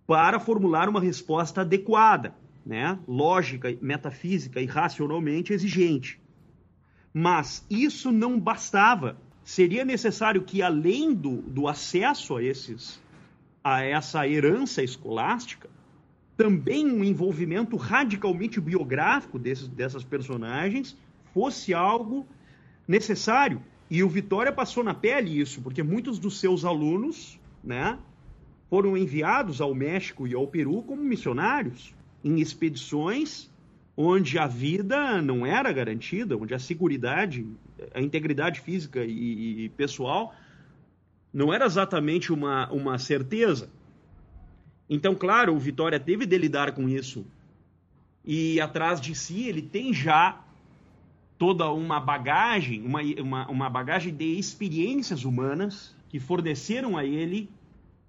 para 0.07 0.39
formular 0.39 0.89
uma 0.89 1.01
resposta 1.01 1.63
adequada, 1.63 2.35
né? 2.65 2.99
lógica, 3.07 3.75
metafísica 3.81 4.61
e 4.61 4.67
racionalmente 4.67 5.53
exigente. 5.53 6.21
Mas 7.13 7.65
isso 7.71 8.11
não 8.11 8.39
bastava. 8.39 9.17
Seria 9.45 9.85
necessário 9.85 10.43
que, 10.43 10.63
além 10.63 11.15
do, 11.15 11.43
do 11.43 11.69
acesso 11.69 12.37
a, 12.37 12.43
esses, 12.43 13.01
a 13.63 13.83
essa 13.83 14.27
herança 14.27 14.83
escolástica, 14.83 15.69
também 16.37 16.91
um 16.91 17.05
envolvimento 17.05 17.77
radicalmente 17.77 18.61
biográfico 18.61 19.39
desses, 19.39 19.69
dessas 19.69 20.03
personagens 20.03 20.97
fosse 21.33 21.73
algo 21.73 22.27
necessário. 22.87 23.63
E 23.91 24.03
o 24.03 24.09
Vitória 24.09 24.53
passou 24.53 24.83
na 24.83 24.95
pele 24.95 25.39
isso, 25.41 25.61
porque 25.63 25.83
muitos 25.83 26.19
dos 26.19 26.41
seus 26.41 26.65
alunos, 26.65 27.39
né, 27.63 27.99
foram 28.69 28.97
enviados 28.97 29.61
ao 29.61 29.75
México 29.75 30.27
e 30.27 30.35
ao 30.35 30.47
Peru 30.47 30.83
como 30.83 31.03
missionários 31.03 31.95
em 32.23 32.41
expedições 32.41 33.51
onde 33.97 34.39
a 34.39 34.47
vida 34.47 35.23
não 35.23 35.47
era 35.47 35.71
garantida, 35.73 36.37
onde 36.37 36.55
a 36.55 36.59
segurança, 36.59 37.45
a 37.95 38.01
integridade 38.01 38.61
física 38.61 39.05
e, 39.05 39.65
e 39.65 39.69
pessoal 39.71 40.35
não 41.33 41.53
era 41.53 41.67
exatamente 41.67 42.33
uma, 42.33 42.71
uma 42.73 42.99
certeza. 42.99 43.69
Então, 44.89 45.15
claro, 45.15 45.55
o 45.55 45.59
Vitória 45.59 45.99
teve 45.99 46.27
de 46.27 46.39
lidar 46.39 46.73
com 46.73 46.89
isso. 46.89 47.27
E 48.25 48.61
atrás 48.61 49.01
de 49.01 49.15
si 49.15 49.49
ele 49.49 49.63
tem 49.63 49.93
já 49.93 50.44
toda 51.39 51.71
uma 51.71 52.01
bagagem, 52.01 52.83
uma, 52.83 53.01
uma, 53.21 53.51
uma 53.51 53.71
bagagem 53.71 54.15
de 54.15 54.39
experiências 54.39 55.25
humanas 55.25 55.95
que 56.09 56.21
forneceram 56.21 56.97
a 56.97 57.05
ele 57.05 57.51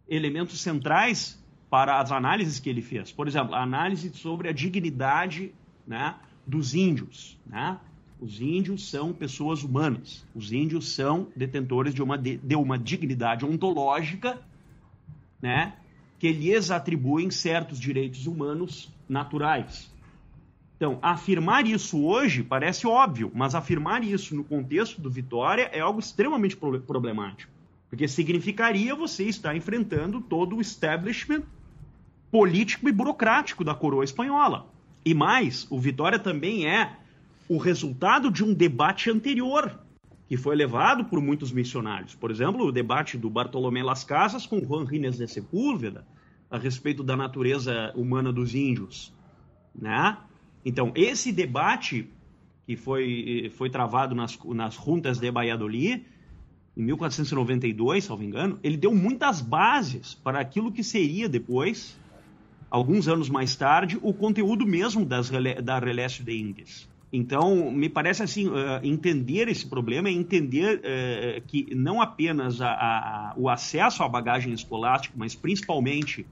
elementos 0.07 0.59
centrais 0.61 1.43
para 1.69 1.99
as 1.99 2.11
análises 2.11 2.59
que 2.59 2.69
ele 2.69 2.81
fez. 2.81 3.11
Por 3.11 3.27
exemplo, 3.27 3.55
a 3.55 3.63
análise 3.63 4.11
sobre 4.13 4.47
a 4.47 4.51
dignidade 4.51 5.53
né, 5.87 6.15
dos 6.45 6.75
índios. 6.75 7.37
Né? 7.45 7.77
Os 8.19 8.39
índios 8.39 8.89
são 8.89 9.11
pessoas 9.11 9.63
humanas. 9.63 10.25
Os 10.33 10.51
índios 10.51 10.93
são 10.93 11.27
detentores 11.35 11.93
de 11.93 12.01
uma, 12.01 12.17
de, 12.17 12.37
de 12.37 12.55
uma 12.55 12.77
dignidade 12.77 13.43
ontológica 13.43 14.39
né, 15.41 15.73
que 16.19 16.31
lhes 16.31 16.71
atribuem 16.71 17.29
certos 17.29 17.79
direitos 17.79 18.27
humanos 18.27 18.89
naturais. 19.09 19.91
Então, 20.85 20.99
afirmar 21.01 21.65
isso 21.65 22.05
hoje 22.05 22.43
parece 22.43 22.85
óbvio, 22.85 23.31
mas 23.33 23.55
afirmar 23.55 24.03
isso 24.03 24.35
no 24.35 24.43
contexto 24.43 25.01
do 25.01 25.09
Vitória 25.09 25.67
é 25.73 25.79
algo 25.79 25.99
extremamente 25.99 26.55
problemático. 26.55 27.51
Porque 27.89 28.07
significaria 28.07 28.93
você 28.93 29.23
estar 29.23 29.55
enfrentando 29.55 30.21
todo 30.21 30.55
o 30.55 30.61
establishment 30.61 31.41
político 32.29 32.87
e 32.87 32.91
burocrático 32.91 33.63
da 33.63 33.73
coroa 33.73 34.03
espanhola. 34.03 34.67
E 35.03 35.15
mais, 35.15 35.65
o 35.71 35.79
Vitória 35.79 36.19
também 36.19 36.69
é 36.69 36.97
o 37.49 37.57
resultado 37.57 38.29
de 38.29 38.43
um 38.43 38.53
debate 38.53 39.09
anterior, 39.09 39.79
que 40.29 40.37
foi 40.37 40.55
levado 40.55 41.05
por 41.05 41.19
muitos 41.19 41.51
missionários. 41.51 42.13
Por 42.13 42.29
exemplo, 42.29 42.63
o 42.63 42.71
debate 42.71 43.17
do 43.17 43.27
Bartolomé 43.27 43.81
Las 43.81 44.03
Casas 44.03 44.45
com 44.45 44.59
Juan 44.59 44.85
Rines 44.85 45.17
de 45.17 45.27
Sepúlveda 45.27 46.05
a 46.47 46.59
respeito 46.59 47.01
da 47.01 47.17
natureza 47.17 47.91
humana 47.95 48.31
dos 48.31 48.53
índios. 48.53 49.11
Né? 49.73 50.15
Então, 50.65 50.91
esse 50.95 51.31
debate 51.31 52.09
que 52.65 52.75
foi, 52.75 53.51
foi 53.55 53.69
travado 53.69 54.15
nas, 54.15 54.37
nas 54.43 54.73
juntas 54.73 55.19
de 55.19 55.29
Valladolid, 55.29 56.03
em 56.75 56.83
1492, 56.83 58.03
salvo 58.03 58.23
engano, 58.23 58.59
ele 58.63 58.75
deu 58.75 58.93
muitas 58.93 59.39
bases 59.39 60.15
para 60.15 60.39
aquilo 60.39 60.71
que 60.71 60.83
seria 60.83 61.29
depois, 61.29 61.97
alguns 62.69 63.07
anos 63.07 63.29
mais 63.29 63.55
tarde, 63.55 63.97
o 64.01 64.13
conteúdo 64.13 64.65
mesmo 64.65 65.05
das, 65.05 65.29
da 65.63 65.79
Relation 65.79 66.23
de 66.23 66.35
Índias. 66.35 66.89
Então, 67.13 67.71
me 67.71 67.87
parece 67.87 68.23
assim, 68.23 68.47
uh, 68.47 68.53
entender 68.83 69.47
esse 69.47 69.65
problema 69.65 70.09
é 70.09 70.11
entender 70.11 70.79
uh, 70.79 71.41
que 71.47 71.73
não 71.73 72.01
apenas 72.01 72.59
a, 72.59 72.71
a, 72.71 73.33
o 73.37 73.47
acesso 73.47 74.03
à 74.03 74.09
bagagem 74.09 74.51
escolástica, 74.51 75.13
mas 75.17 75.33
principalmente 75.33 76.25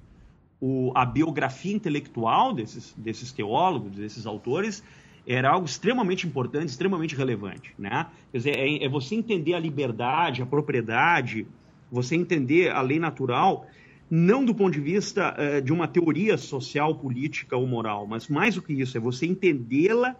o, 0.59 0.91
a 0.95 1.05
biografia 1.05 1.73
intelectual 1.73 2.53
desses, 2.53 2.93
desses 2.97 3.31
teólogos, 3.31 3.91
desses 3.91 4.25
autores, 4.25 4.83
era 5.25 5.49
algo 5.49 5.65
extremamente 5.65 6.27
importante, 6.27 6.69
extremamente 6.69 7.15
relevante. 7.15 7.73
Né? 7.77 8.07
Quer 8.31 8.37
dizer, 8.37 8.57
é, 8.57 8.83
é 8.83 8.89
você 8.89 9.15
entender 9.15 9.53
a 9.53 9.59
liberdade, 9.59 10.41
a 10.41 10.45
propriedade, 10.45 11.47
você 11.91 12.15
entender 12.15 12.71
a 12.71 12.81
lei 12.81 12.99
natural, 12.99 13.67
não 14.09 14.43
do 14.43 14.53
ponto 14.53 14.71
de 14.73 14.81
vista 14.81 15.35
uh, 15.35 15.61
de 15.61 15.71
uma 15.71 15.87
teoria 15.87 16.37
social, 16.37 16.95
política 16.95 17.55
ou 17.55 17.65
moral, 17.65 18.05
mas 18.05 18.27
mais 18.27 18.55
do 18.55 18.61
que 18.61 18.73
isso, 18.73 18.97
é 18.97 18.99
você 18.99 19.25
entendê-la 19.25 20.15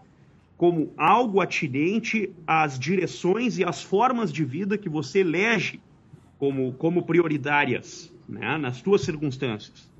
como 0.56 0.92
algo 0.96 1.40
atinente 1.40 2.32
às 2.46 2.78
direções 2.78 3.58
e 3.58 3.64
às 3.64 3.82
formas 3.82 4.32
de 4.32 4.44
vida 4.44 4.78
que 4.78 4.88
você 4.88 5.20
elege 5.20 5.80
como, 6.38 6.72
como 6.74 7.02
prioritárias 7.02 8.12
né, 8.28 8.56
nas 8.56 8.76
suas 8.76 9.02
circunstâncias. 9.02 9.90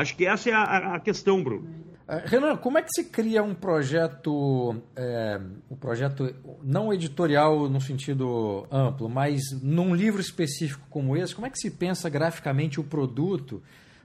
Acho 0.00 0.16
que 0.16 0.26
essa 0.26 0.48
é 0.48 0.52
a, 0.52 0.94
a 0.94 1.00
questão, 1.00 1.42
Bruno. 1.42 1.68
Uh, 2.08 2.22
Renan, 2.24 2.56
como 2.56 2.78
é 2.78 2.82
que 2.82 2.88
se 2.90 3.04
cria 3.04 3.42
um 3.42 3.54
projeto, 3.54 4.80
é, 4.96 5.40
um 5.68 5.74
projeto 5.76 6.34
não 6.62 6.92
editorial 6.92 7.68
no 7.68 7.80
sentido 7.80 8.66
amplo, 8.70 9.08
mas 9.08 9.40
num 9.60 9.94
livro 9.94 10.20
específico 10.20 10.86
como 10.88 11.16
esse, 11.16 11.34
como 11.34 11.46
é 11.46 11.50
que 11.50 11.58
se 11.58 11.70
pensa 11.70 12.08
graficamente 12.08 12.80
o 12.80 12.84
produto 12.84 13.62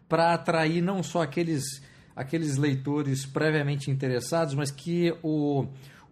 para 0.10 0.34
atrair 0.34 0.82
não 0.82 1.04
só 1.04 1.22
aqueles, 1.22 1.64
aqueles 2.16 2.58
leitores 2.58 3.26
previamente 3.26 3.92
interessados, 3.92 4.56
mas 4.56 4.72
que 4.72 5.16
o, 5.22 5.68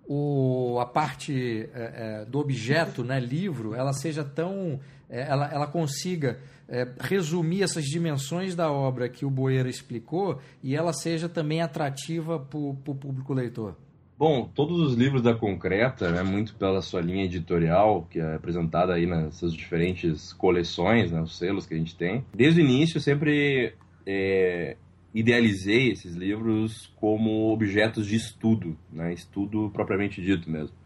o, 0.08 0.80
a 0.80 0.86
parte 0.86 1.70
é, 1.74 2.22
é, 2.22 2.26
do 2.26 2.40
objeto, 2.40 3.04
né, 3.04 3.20
livro, 3.20 3.74
ela 3.74 3.94
seja 3.94 4.24
tão. 4.24 4.80
É, 5.10 5.22
ela, 5.22 5.52
ela 5.52 5.68
consiga 5.68 6.40
é, 6.72 6.88
resumir 7.02 7.64
essas 7.64 7.84
dimensões 7.84 8.56
da 8.56 8.72
obra 8.72 9.10
que 9.10 9.26
o 9.26 9.30
Boeira 9.30 9.70
explicou 9.70 10.40
e 10.64 10.74
ela 10.74 10.94
seja 10.94 11.28
também 11.28 11.62
atrativa 11.62 12.40
para 12.40 12.58
o 12.58 12.74
público 12.74 13.34
leitor? 13.34 13.76
Bom, 14.18 14.50
todos 14.54 14.80
os 14.80 14.94
livros 14.94 15.22
da 15.22 15.34
Concreta, 15.34 16.12
né, 16.12 16.24
muito 16.24 16.56
pela 16.56 16.82
sua 16.82 17.02
linha 17.02 17.26
editorial, 17.26 18.08
que 18.10 18.20
é 18.20 18.36
apresentada 18.36 18.94
aí 18.94 19.06
nas 19.06 19.36
suas 19.36 19.54
diferentes 19.54 20.32
coleções, 20.32 21.12
né, 21.12 21.22
os 21.22 21.38
selos 21.38 21.66
que 21.66 21.74
a 21.74 21.78
gente 21.78 21.96
tem, 21.96 22.24
desde 22.34 22.62
o 22.62 22.64
início 22.64 23.02
sempre 23.02 23.74
é, 24.06 24.78
idealizei 25.14 25.92
esses 25.92 26.14
livros 26.16 26.94
como 26.98 27.52
objetos 27.52 28.06
de 28.06 28.16
estudo, 28.16 28.78
né, 28.94 29.12
estudo 29.12 29.70
propriamente 29.74 30.22
dito 30.22 30.50
mesmo 30.50 30.82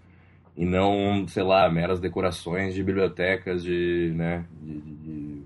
e 0.58 0.66
não, 0.66 1.28
sei 1.28 1.44
lá, 1.44 1.70
meras 1.70 2.00
decorações 2.00 2.74
de 2.74 2.82
bibliotecas 2.82 3.62
de, 3.62 4.14
né, 4.16 4.46
de, 4.62 4.80
de, 4.80 5.42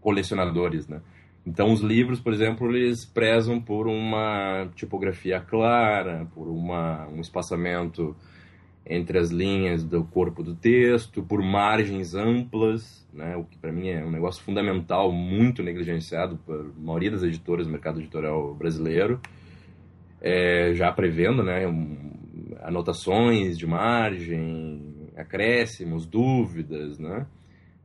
colecionadores, 0.00 0.88
né? 0.88 1.00
Então 1.46 1.72
os 1.72 1.80
livros, 1.80 2.20
por 2.20 2.32
exemplo, 2.32 2.74
eles 2.74 3.04
prezam 3.04 3.60
por 3.60 3.86
uma 3.86 4.66
tipografia 4.74 5.40
clara, 5.40 6.26
por 6.34 6.48
uma, 6.48 7.06
um 7.08 7.20
espaçamento 7.20 8.16
entre 8.86 9.18
as 9.18 9.30
linhas 9.30 9.82
do 9.82 10.04
corpo 10.04 10.42
do 10.42 10.54
texto, 10.54 11.22
por 11.22 11.42
margens 11.42 12.14
amplas, 12.14 13.06
né, 13.12 13.36
o 13.36 13.44
que 13.44 13.56
para 13.56 13.72
mim 13.72 13.88
é 13.88 14.04
um 14.04 14.10
negócio 14.10 14.42
fundamental, 14.42 15.10
muito 15.10 15.62
negligenciado 15.62 16.36
por 16.44 16.72
maioria 16.78 17.10
das 17.10 17.22
editoras 17.22 17.66
do 17.66 17.72
mercado 17.72 18.00
editorial 18.00 18.54
brasileiro, 18.54 19.20
é, 20.20 20.74
já 20.74 20.92
prevendo 20.92 21.42
né, 21.42 21.66
um, 21.66 22.12
anotações 22.62 23.56
de 23.56 23.66
margem, 23.66 25.10
acréscimos, 25.16 26.04
dúvidas, 26.04 26.98
né, 26.98 27.26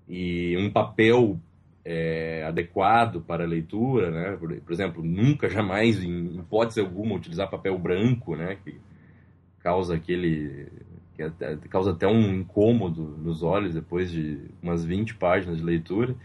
e 0.08 0.58
um 0.58 0.70
papel 0.70 1.40
é, 1.84 2.44
adequado 2.48 3.22
para 3.22 3.44
a 3.44 3.48
leitura, 3.48 4.12
né, 4.12 4.38
por, 4.38 4.54
por, 4.62 4.74
exemplo, 4.74 5.04
nunca, 5.04 5.50
jamais, 5.50 6.04
em 6.04 6.38
hipótese 6.40 6.80
alguma, 6.80 7.16
utilizar 7.16 7.50
papel 7.50 7.78
branco, 7.78 8.36
né, 8.36 8.58
que 8.64 8.76
causa 9.60 9.96
aquele 9.96 10.68
que 11.16 11.24
até, 11.24 11.58
causa 11.70 11.92
até 11.92 12.08
um 12.08 12.34
incômodo 12.34 13.04
nos 13.04 13.44
olhos 13.44 13.74
depois 13.74 14.10
de 14.10 14.40
umas 14.64 14.86
20 14.86 15.16
páginas 15.16 15.58
de 15.58 15.64
leitura. 15.64 16.16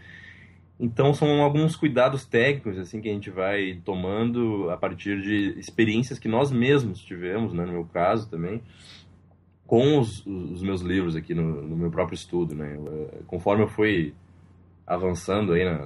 Então 0.79 1.13
são 1.13 1.41
alguns 1.41 1.75
cuidados 1.75 2.25
técnicos 2.25 2.77
assim 2.77 3.01
que 3.01 3.09
a 3.09 3.13
gente 3.13 3.29
vai 3.29 3.79
tomando 3.83 4.69
a 4.69 4.77
partir 4.77 5.21
de 5.21 5.57
experiências 5.59 6.19
que 6.19 6.27
nós 6.27 6.51
mesmos 6.51 7.01
tivemos, 7.01 7.53
né, 7.53 7.65
no 7.65 7.73
meu 7.73 7.85
caso 7.85 8.29
também, 8.29 8.61
com 9.65 9.99
os, 9.99 10.25
os 10.25 10.61
meus 10.61 10.81
livros 10.81 11.15
aqui 11.15 11.33
no, 11.33 11.61
no, 11.61 11.75
meu 11.75 11.89
próprio 11.89 12.15
estudo, 12.15 12.53
né. 12.55 12.77
Eh, 12.77 13.19
conforme 13.25 13.63
eu 13.63 13.67
fui 13.67 14.13
avançando 14.85 15.53
aí 15.53 15.63
na, 15.65 15.77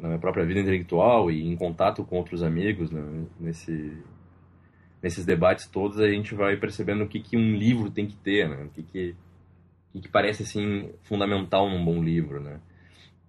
na, 0.00 0.08
minha 0.08 0.18
própria 0.18 0.44
vida 0.44 0.60
intelectual 0.60 1.30
e 1.30 1.46
em 1.46 1.56
contato 1.56 2.04
com 2.04 2.16
outros 2.16 2.42
amigos 2.42 2.90
né, 2.90 3.26
nesse 3.38 4.02
nesses 5.00 5.24
debates 5.24 5.68
todos 5.68 6.00
a 6.00 6.08
gente 6.08 6.34
vai 6.34 6.56
percebendo 6.56 7.04
o 7.04 7.08
que, 7.08 7.20
que 7.20 7.36
um 7.36 7.54
livro 7.54 7.88
tem 7.88 8.06
que 8.06 8.16
ter, 8.16 8.48
né? 8.48 8.64
O 8.64 8.68
que, 8.70 8.82
que, 8.82 9.14
que, 9.92 10.00
que 10.00 10.08
parece 10.08 10.42
assim 10.42 10.90
fundamental 11.02 11.70
num 11.70 11.84
bom 11.84 12.02
livro, 12.02 12.40
né? 12.40 12.60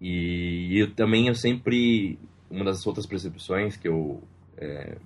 E, 0.02 0.70
e 0.72 0.80
eu, 0.80 0.92
também 0.96 1.28
eu 1.28 1.36
sempre 1.36 2.18
uma 2.50 2.65
das 2.65 2.86
outras 2.88 3.06
percepções 3.06 3.78
que 3.78 3.88
eu 3.88 4.24
é, 4.58 4.98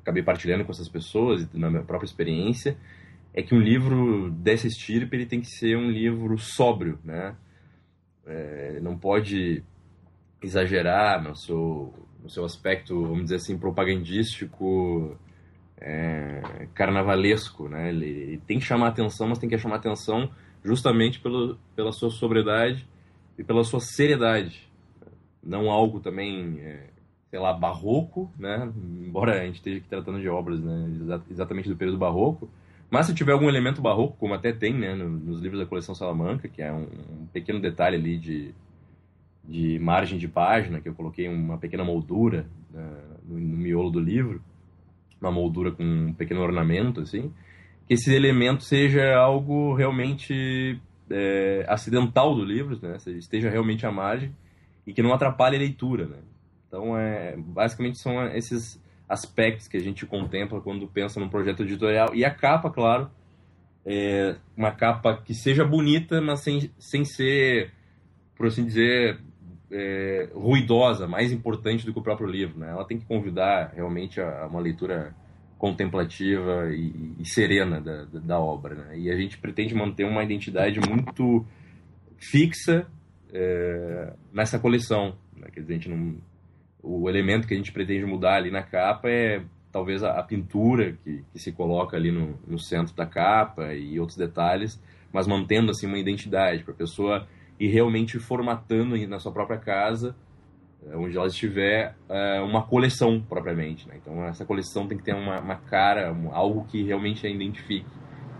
acabei 0.00 0.22
partilhando 0.22 0.64
com 0.64 0.70
essas 0.70 0.88
pessoas 0.88 1.52
na 1.52 1.68
minha 1.68 1.82
própria 1.82 2.06
experiência 2.06 2.76
é 3.34 3.42
que 3.42 3.54
um 3.54 3.60
livro 3.60 4.30
dessa 4.30 4.66
estirpe 4.66 5.16
ele 5.16 5.26
tem 5.26 5.40
que 5.40 5.48
ser 5.48 5.76
um 5.76 5.90
livro 5.90 6.38
sóbrio, 6.38 6.98
né? 7.02 7.34
É, 8.24 8.78
não 8.80 8.96
pode 8.96 9.64
exagerar 10.42 11.22
no 11.22 11.34
seu, 11.36 11.92
no 12.22 12.28
seu 12.28 12.44
aspecto, 12.44 13.00
vamos 13.02 13.24
dizer 13.24 13.36
assim, 13.36 13.58
propagandístico 13.58 15.16
é, 15.80 16.68
carnavalesco, 16.74 17.68
né? 17.68 17.88
Ele, 17.88 18.06
ele, 18.06 18.42
tem 18.46 18.58
que 18.58 18.64
chamar 18.64 18.88
atenção, 18.88 19.28
mas 19.28 19.38
tem 19.38 19.48
que 19.48 19.58
chamar 19.58 19.76
atenção 19.76 20.30
justamente 20.64 21.20
pelo, 21.20 21.58
pela 21.74 21.92
sua 21.92 22.10
sobriedade 22.10 22.86
e 23.36 23.42
pela 23.42 23.64
sua 23.64 23.80
seriedade. 23.80 24.70
Não 25.42 25.70
algo 25.70 25.98
também, 25.98 26.60
é, 26.60 26.90
sei 27.30 27.40
lá, 27.40 27.52
barroco, 27.52 28.30
né? 28.38 28.72
Embora 28.76 29.40
a 29.40 29.44
gente 29.44 29.56
esteja 29.56 29.78
aqui 29.78 29.88
tratando 29.88 30.20
de 30.20 30.28
obras 30.28 30.60
né? 30.60 31.20
exatamente 31.30 31.68
do 31.68 31.76
período 31.76 31.98
barroco, 31.98 32.48
mas 32.88 33.06
se 33.06 33.14
tiver 33.14 33.32
algum 33.32 33.48
elemento 33.48 33.80
barroco, 33.80 34.16
como 34.18 34.34
até 34.34 34.52
tem 34.52 34.74
né, 34.74 34.94
nos 34.94 35.40
livros 35.40 35.58
da 35.58 35.66
coleção 35.66 35.94
Salamanca, 35.94 36.46
que 36.46 36.60
é 36.60 36.70
um, 36.70 36.82
um 36.82 37.26
pequeno 37.32 37.58
detalhe 37.58 37.96
ali 37.96 38.18
de, 38.18 38.54
de 39.44 39.78
margem 39.78 40.18
de 40.18 40.28
página, 40.28 40.80
que 40.80 40.88
eu 40.88 40.94
coloquei 40.94 41.28
uma 41.28 41.58
pequena 41.58 41.84
moldura 41.84 42.46
né, 42.70 42.86
no, 43.26 43.38
no 43.38 43.56
miolo 43.56 43.90
do 43.90 44.00
livro, 44.00 44.40
uma 45.20 45.30
moldura 45.30 45.70
com 45.70 45.82
um 45.82 46.12
pequeno 46.12 46.40
ornamento, 46.40 47.00
assim, 47.00 47.32
que 47.86 47.94
esse 47.94 48.14
elemento 48.14 48.64
seja 48.64 49.16
algo 49.16 49.74
realmente 49.74 50.80
é, 51.10 51.64
acidental 51.68 52.34
do 52.34 52.44
livro, 52.44 52.78
né? 52.82 52.96
esteja 53.18 53.50
realmente 53.50 53.86
à 53.86 53.92
margem 53.92 54.34
e 54.86 54.92
que 54.92 55.02
não 55.02 55.12
atrapalhe 55.12 55.56
a 55.56 55.60
leitura, 55.60 56.06
né? 56.06 56.18
Então, 56.66 56.98
é, 56.98 57.36
basicamente 57.36 57.98
são 57.98 58.26
esses 58.28 58.82
aspectos 59.08 59.68
que 59.68 59.76
a 59.76 59.80
gente 59.80 60.06
contempla 60.06 60.60
quando 60.60 60.88
pensa 60.88 61.20
num 61.20 61.28
projeto 61.28 61.62
editorial. 61.62 62.14
E 62.14 62.24
a 62.24 62.30
capa, 62.30 62.70
claro, 62.70 63.10
é 63.84 64.36
uma 64.56 64.72
capa 64.72 65.20
que 65.22 65.34
seja 65.34 65.64
bonita, 65.64 66.20
mas 66.20 66.40
sem, 66.40 66.70
sem 66.78 67.04
ser, 67.04 67.72
por 68.34 68.46
assim 68.46 68.64
dizer, 68.64 69.20
é, 69.72 70.28
ruidosa, 70.34 71.08
mais 71.08 71.32
importante 71.32 71.86
do 71.86 71.92
que 71.92 71.98
o 71.98 72.02
próprio 72.02 72.28
livro. 72.28 72.58
Né? 72.58 72.68
Ela 72.68 72.84
tem 72.84 72.98
que 72.98 73.06
convidar 73.06 73.72
realmente 73.74 74.20
a, 74.20 74.42
a 74.42 74.46
uma 74.46 74.60
leitura 74.60 75.14
contemplativa 75.58 76.70
e, 76.70 77.14
e 77.18 77.24
serena 77.24 77.80
da, 77.80 78.04
da, 78.04 78.20
da 78.20 78.38
obra. 78.38 78.74
Né? 78.74 78.98
E 78.98 79.10
a 79.10 79.16
gente 79.16 79.38
pretende 79.38 79.74
manter 79.74 80.04
uma 80.04 80.22
identidade 80.22 80.78
muito 80.78 81.46
fixa 82.18 82.86
é, 83.32 84.12
nessa 84.32 84.58
coleção. 84.58 85.16
Né? 85.36 85.48
Quer 85.52 85.60
dizer, 85.60 85.72
a 85.72 85.76
gente 85.76 85.88
não, 85.88 86.16
o 86.82 87.08
elemento 87.08 87.48
que 87.48 87.54
a 87.54 87.56
gente 87.56 87.72
pretende 87.72 88.04
mudar 88.04 88.36
ali 88.36 88.50
na 88.50 88.62
capa 88.62 89.08
é 89.08 89.42
talvez 89.72 90.02
a, 90.02 90.18
a 90.18 90.22
pintura 90.22 90.98
que, 91.02 91.24
que, 91.32 91.38
se 91.38 91.50
coloca 91.50 91.96
ali 91.96 92.12
no, 92.12 92.38
no 92.46 92.58
centro 92.58 92.94
da 92.94 93.06
capa 93.06 93.72
e 93.72 93.98
outros 93.98 94.18
detalhes, 94.18 94.78
mas 95.10 95.26
mantendo 95.26 95.70
assim 95.70 95.86
uma 95.86 95.98
identidade 95.98 96.62
para 96.62 96.74
a 96.74 96.76
pessoa 96.76 97.26
e 97.62 97.68
realmente 97.68 98.18
formatando 98.18 98.96
na 99.06 99.20
sua 99.20 99.30
própria 99.30 99.56
casa, 99.56 100.16
eh, 100.84 100.96
onde 100.96 101.16
ela 101.16 101.28
estiver, 101.28 101.94
eh, 102.08 102.40
uma 102.40 102.60
coleção 102.60 103.22
propriamente. 103.22 103.86
Né? 103.86 104.00
Então, 104.02 104.24
essa 104.24 104.44
coleção 104.44 104.88
tem 104.88 104.98
que 104.98 105.04
ter 105.04 105.14
uma, 105.14 105.38
uma 105.38 105.54
cara, 105.54 106.12
algo 106.32 106.64
que 106.64 106.82
realmente 106.82 107.24
a 107.24 107.30
identifique. 107.30 107.86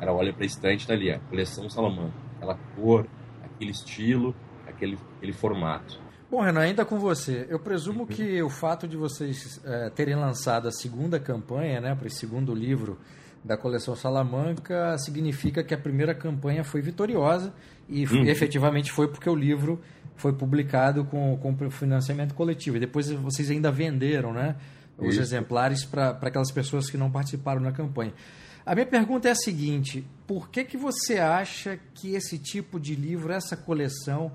Ela 0.01 0.13
olha 0.13 0.33
para 0.33 0.43
a 0.43 0.47
estante, 0.47 0.81
está 0.81 0.95
ali, 0.95 1.09
a 1.09 1.21
coleção 1.21 1.71
Salamanca. 1.71 2.13
Aquela 2.35 2.59
cor, 2.75 3.07
aquele 3.45 3.71
estilo, 3.71 4.35
aquele, 4.67 4.99
aquele 5.19 5.33
formato. 5.33 6.01
Bom, 6.29 6.41
Renan, 6.41 6.63
ainda 6.63 6.85
com 6.85 6.99
você. 6.99 7.47
Eu 7.49 7.61
presumo 7.61 8.01
uhum. 8.01 8.07
que 8.07 8.43
o 8.43 8.51
fato 8.51 8.89
de 8.89 8.97
vocês 8.97 9.61
é, 9.65 9.89
terem 9.91 10.17
lançado 10.17 10.67
a 10.67 10.73
segunda 10.73 11.21
campanha, 11.21 11.81
né, 11.81 11.95
para 11.95 12.09
esse 12.09 12.17
segundo 12.17 12.53
livro 12.53 12.99
da 13.45 13.57
coleção 13.57 13.97
Salamanca, 13.97 14.97
significa 14.99 15.65
que 15.65 15.75
a 15.75 15.79
primeira 15.79 16.15
campanha 16.15 16.63
foi 16.63 16.81
vitoriosa 16.81 17.53
e 17.89 18.07
uhum. 18.07 18.25
efetivamente 18.25 18.93
foi 18.93 19.09
porque 19.09 19.29
o 19.29 19.35
livro 19.35 19.81
foi 20.17 20.33
publicado 20.33 21.05
com, 21.05 21.37
com 21.37 21.71
financiamento 21.71 22.35
coletivo. 22.35 22.77
E 22.77 22.81
depois 22.81 23.11
vocês 23.11 23.51
ainda 23.51 23.71
venderam 23.71 24.33
né, 24.33 24.57
os 24.97 25.15
Isso. 25.15 25.23
exemplares 25.23 25.85
para 25.85 26.11
aquelas 26.11 26.53
pessoas 26.53 26.89
que 26.89 26.97
não 26.97 27.11
participaram 27.11 27.61
na 27.61 27.73
campanha. 27.73 28.13
A 28.65 28.75
minha 28.75 28.87
pergunta 28.87 29.29
é 29.29 29.33
a 29.33 29.37
seguinte: 29.37 30.07
por 30.27 30.49
que, 30.49 30.63
que 30.63 30.77
você 30.77 31.19
acha 31.19 31.79
que 31.95 32.15
esse 32.15 32.39
tipo 32.39 32.79
de 32.79 32.95
livro, 32.95 33.33
essa 33.33 33.57
coleção, 33.57 34.31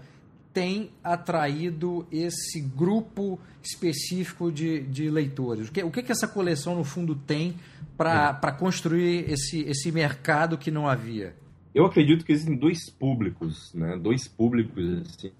tem 0.53 0.91
atraído 1.03 2.07
esse 2.12 2.62
grupo 2.62 3.39
específico 3.62 4.51
de, 4.51 4.81
de 4.81 5.10
leitores? 5.10 5.69
O 5.69 5.71
que, 5.71 5.83
o 5.83 5.91
que, 5.91 6.01
que 6.01 6.12
essa 6.12 6.27
coleção, 6.27 6.75
no 6.75 6.83
fundo, 6.83 7.15
tem 7.15 7.55
para 7.95 8.39
uhum. 8.43 8.57
construir 8.57 9.31
esse, 9.31 9.62
esse 9.62 9.91
mercado 9.91 10.57
que 10.57 10.71
não 10.71 10.88
havia? 10.88 11.36
Eu 11.73 11.86
acredito 11.86 12.25
que 12.25 12.31
existem 12.31 12.55
dois 12.55 12.89
públicos, 12.89 13.71
né? 13.73 13.97
dois 13.97 14.27
públicos 14.27 15.01
assim, 15.01 15.31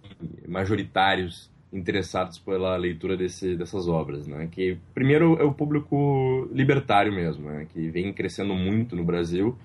majoritários 0.48 1.50
interessados 1.72 2.39
pela 2.39 2.76
leitura 2.78 3.17
desse, 3.17 3.56
dessas 3.56 3.88
obras, 3.88 4.28
né? 4.28 4.48
Que 4.50 4.78
primeiro 4.93 5.38
é 5.39 5.43
o 5.43 5.54
público 5.54 6.48
libertário 6.54 7.12
mesmo, 7.13 7.50
né? 7.50 7.67
Que 7.74 7.89
vem 7.89 8.13
crescendo 8.13 8.54
muito 8.54 8.96
no 8.96 9.04
Brasil. 9.04 9.58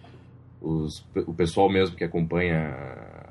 Os, 0.61 1.07
o 1.15 1.35
pessoal 1.35 1.71
mesmo 1.71 1.97
que 1.97 2.05
acompanha 2.05 2.75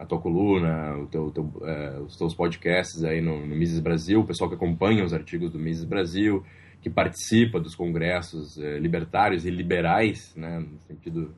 a 0.02 0.06
tua 0.06 0.20
coluna, 0.20 0.98
o 0.98 1.06
teu, 1.06 1.30
teu, 1.30 1.52
é, 1.64 2.00
os 2.00 2.18
teus 2.18 2.34
podcasts 2.34 3.04
aí 3.04 3.22
no, 3.22 3.46
no 3.46 3.56
Mises 3.56 3.80
Brasil, 3.80 4.22
o 4.22 4.26
pessoal 4.26 4.50
que 4.50 4.56
acompanha 4.56 5.06
os 5.06 5.14
artigos 5.14 5.52
do 5.52 5.60
Mises 5.60 5.86
Brasil, 5.86 6.44
que 6.82 6.90
participa 6.90 7.60
dos 7.60 7.76
congressos 7.76 8.58
é, 8.58 8.80
libertários 8.80 9.46
e 9.46 9.52
liberais, 9.52 10.34
né? 10.36 10.60
No 10.60 10.80
sentido 10.88 11.36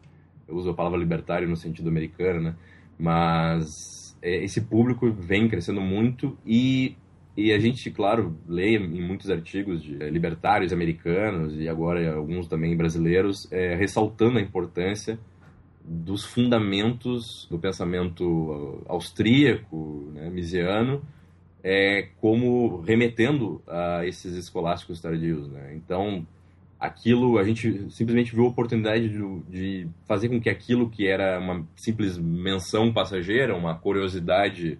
eu 0.47 0.56
uso 0.56 0.69
a 0.69 0.73
palavra 0.73 0.97
libertário 0.97 1.47
no 1.47 1.58
sentido 1.58 1.89
americano, 1.89 2.39
né? 2.41 2.56
Mas 2.97 4.15
é, 4.21 4.43
esse 4.45 4.62
público 4.62 5.12
vem 5.12 5.49
crescendo 5.49 5.82
muito 5.82 6.38
e, 6.45 6.95
e 7.36 7.52
a 7.52 7.60
gente, 7.60 7.91
claro, 7.91 8.34
lê 8.47 8.78
em 8.78 9.06
muitos 9.06 9.30
artigos 9.30 9.84
de 9.84 10.02
é, 10.02 10.10
libertários 10.10 10.71
americanos 10.71 11.60
e 11.60 11.67
agora 11.67 12.15
alguns 12.15 12.47
também 12.47 12.78
brasileiros, 12.78 13.52
é, 13.52 13.76
ressaltando 13.76 14.38
a 14.38 14.41
importância 14.41 15.19
dos 15.86 16.24
fundamentos 16.24 17.48
do 17.50 17.60
pensamento 17.60 18.84
austríaco, 18.88 20.10
né, 20.13 20.30
misiano, 20.30 21.02
é, 21.63 22.10
como 22.19 22.82
remetendo 22.82 23.62
a 23.67 24.06
esses 24.06 24.36
escolásticos 24.36 25.02
tardios. 25.02 25.50
Né? 25.50 25.74
Então, 25.76 26.26
aquilo, 26.80 27.38
a 27.38 27.43
gente 27.43 27.89
simplesmente 27.91 28.36
viu 28.36 28.46
a 28.46 28.50
oportunidade 28.50 29.10
de, 29.10 29.39
de, 29.50 29.88
fazer 30.06 30.30
com 30.30 30.39
que 30.39 30.50
aquilo 30.50 30.89
que 30.89 31.08
era 31.08 31.39
uma 31.39 31.65
simples 31.76 32.17
menção 32.17 32.91
passageira, 32.91 33.56
uma 33.56 33.76
curiosidade, 33.76 34.78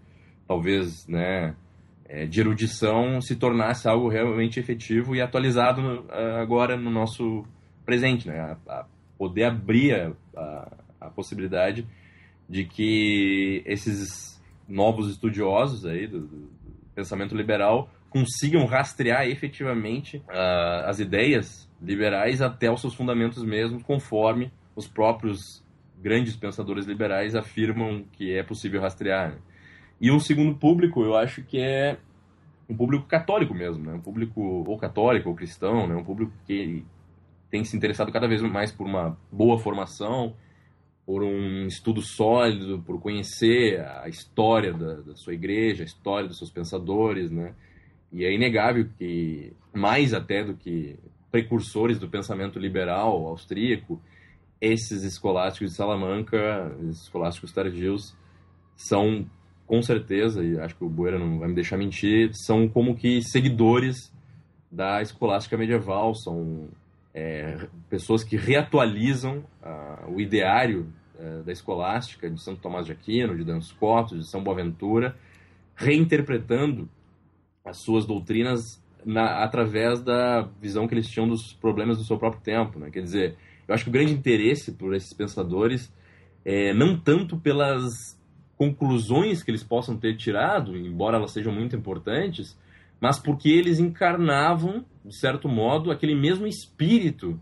talvez, 0.48 1.08
né, 1.08 1.56
é, 2.06 2.26
de 2.26 2.40
erudição, 2.42 3.22
se 3.22 3.36
tornasse 3.36 3.88
algo 3.88 4.10
realmente 4.10 4.60
efetivo 4.60 5.16
e 5.16 5.22
atualizado 5.22 6.06
agora 6.40 6.76
no 6.76 6.92
nosso 6.92 7.46
presente, 7.86 8.28
né, 8.28 8.58
a, 8.68 8.80
a 8.80 8.86
poder 9.18 9.46
abrir 9.46 9.96
a, 9.96 10.12
a, 10.36 10.72
a, 11.08 11.10
possibilidade 11.10 11.88
de 12.48 12.66
que 12.66 13.64
esses 13.66 14.42
novos 14.68 15.10
estudiosos 15.10 15.86
aí 15.86 16.08
do, 16.08 16.22
do 16.22 16.50
pensamento 16.96 17.36
liberal 17.36 17.90
consigam 18.10 18.66
rastrear 18.66 19.28
efetivamente 19.28 20.18
uh, 20.18 20.86
as 20.86 21.00
ideias 21.00 21.70
liberais 21.82 22.42
até 22.42 22.72
os 22.72 22.80
seus 22.80 22.94
fundamentos 22.94 23.44
mesmos, 23.44 23.82
conforme 23.84 24.52
os 24.76 24.88
próprios 24.88 25.64
grandes 26.00 26.36
pensadores 26.36 26.86
liberais 26.86 27.36
afirmam 27.36 28.04
que 28.12 28.36
é 28.38 28.44
possível 28.44 28.82
rastrear. 28.82 29.32
Né? 29.32 29.38
E 30.00 30.12
um 30.12 30.20
segundo 30.20 30.56
público, 30.56 31.04
eu 31.04 31.16
acho 31.16 31.44
que 31.44 31.60
é 31.60 31.98
um 32.70 32.76
público 32.76 33.06
católico 33.06 33.54
mesmo, 33.54 33.84
né? 33.84 33.94
um 33.94 34.02
público 34.02 34.42
ou 34.42 34.78
católico 34.78 35.30
ou 35.30 35.36
cristão, 35.36 35.88
né? 35.88 35.96
um 35.96 36.04
público 36.04 36.34
que 36.46 36.86
tem 37.50 37.64
se 37.64 37.76
interessado 37.76 38.12
cada 38.12 38.28
vez 38.28 38.42
mais 38.42 38.72
por 38.72 38.86
uma 38.86 39.18
boa 39.32 39.58
formação, 39.60 40.36
por 41.06 41.24
um 41.24 41.68
estudo 41.68 42.02
sólido, 42.02 42.82
por 42.86 43.00
conhecer 43.00 43.82
a 43.82 44.08
história 44.08 44.74
da, 44.74 44.96
da, 44.96 45.16
sua 45.16 45.34
igreja, 45.34 45.84
a 45.84 45.86
história 45.86 46.28
dos 46.28 46.38
seus 46.38 46.50
pensadores, 46.50 47.30
né? 47.30 47.54
E 48.12 48.24
é 48.24 48.34
inegável 48.34 48.88
que, 48.98 49.52
mais 49.74 50.14
até 50.14 50.44
do 50.44 50.54
que 50.54 50.98
precursores 51.32 52.00
do 52.00 52.08
pensamento 52.08 52.60
liberal 52.60 53.28
austríaco, 53.28 54.02
esses 54.62 55.04
escolásticos 55.04 55.72
de 55.72 55.76
Salamanca, 55.76 56.74
esses 56.84 57.04
escolásticos 57.04 57.52
tardios, 57.52 58.16
são, 58.78 59.26
com 59.68 59.82
certeza, 59.82 60.44
e 60.44 60.58
acho 60.60 60.76
que 60.76 60.84
o 60.86 60.90
Boeira 60.90 61.20
não 61.20 61.40
vai 61.40 61.50
me 61.50 61.56
deixar 61.56 61.78
mentir, 61.78 62.32
são 62.34 62.70
como 62.70 62.96
que 62.96 63.22
seguidores 63.22 64.14
da 64.72 65.02
escolástica 65.02 65.58
medieval, 65.58 66.16
são 66.16 66.70
é, 67.14 67.68
pessoas 67.90 68.24
que 68.24 68.36
reatualizam 68.36 69.46
uh, 69.62 70.12
o 70.12 70.20
ideário 70.20 70.92
uh, 71.16 71.44
da 71.44 71.52
escolástica 71.52 72.30
de 72.30 72.42
Santo 72.42 72.62
Tomás 72.62 72.86
de 72.86 72.92
Aquino, 72.92 73.38
de 73.38 73.44
Dan 73.44 73.62
Scott, 73.62 74.18
de 74.18 74.28
São 74.28 74.44
Boaventura, 74.44 75.16
reinterpretando 75.76 76.90
as 77.64 77.78
suas 77.78 78.06
doutrinas 78.06 78.84
na, 79.06 79.44
através 79.44 80.02
da 80.02 80.50
visão 80.62 80.88
que 80.88 80.94
eles 80.94 81.08
tinham 81.08 81.28
dos 81.28 81.54
problemas 81.54 81.98
do 81.98 82.04
seu 82.04 82.18
próprio 82.18 82.42
tempo. 82.42 82.80
Né? 82.80 82.90
Quer 82.90 83.02
dizer, 83.02 83.38
eu 83.68 83.74
acho 83.74 83.84
que 83.84 83.90
o 83.90 83.94
grande 83.94 84.14
interesse 84.14 84.72
por 84.72 84.96
esses 84.96 85.14
pensadores 85.14 85.94
é 86.44 86.74
não 86.74 87.00
tanto 87.00 87.38
pelas 87.38 88.20
conclusões 88.58 89.44
que 89.44 89.52
eles 89.52 89.64
possam 89.64 89.98
ter 89.98 90.16
tirado, 90.16 90.78
embora 90.78 91.18
elas 91.18 91.32
sejam 91.32 91.54
muito 91.54 91.76
importantes, 91.76 92.58
mas 93.04 93.20
porque 93.20 93.50
eles 93.50 93.82
encarnavam, 93.82 94.86
de 95.04 95.14
certo 95.14 95.50
modo, 95.50 95.92
aquele 95.92 96.16
mesmo 96.16 96.48
espírito 96.48 97.38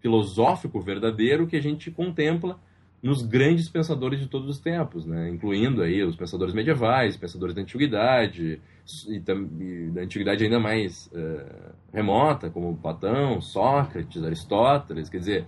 filosófico 0.00 0.80
verdadeiro 0.80 1.46
que 1.46 1.54
a 1.54 1.62
gente 1.62 1.88
contempla 1.88 2.58
nos 3.00 3.22
grandes 3.22 3.68
pensadores 3.68 4.18
de 4.18 4.26
todos 4.26 4.48
os 4.48 4.58
tempos, 4.58 5.06
né? 5.06 5.30
incluindo 5.30 5.82
aí 5.82 6.02
os 6.02 6.16
pensadores 6.16 6.52
medievais, 6.52 7.16
pensadores 7.16 7.54
da 7.54 7.62
antiguidade 7.62 8.60
e, 9.06 9.20
da 9.20 10.00
antiguidade 10.02 10.42
ainda 10.42 10.58
mais 10.58 11.06
uh, 11.12 11.72
remota, 11.92 12.50
como 12.50 12.76
Platão, 12.76 13.40
Sócrates, 13.40 14.20
Aristóteles. 14.20 15.08
Quer 15.08 15.18
dizer, 15.18 15.46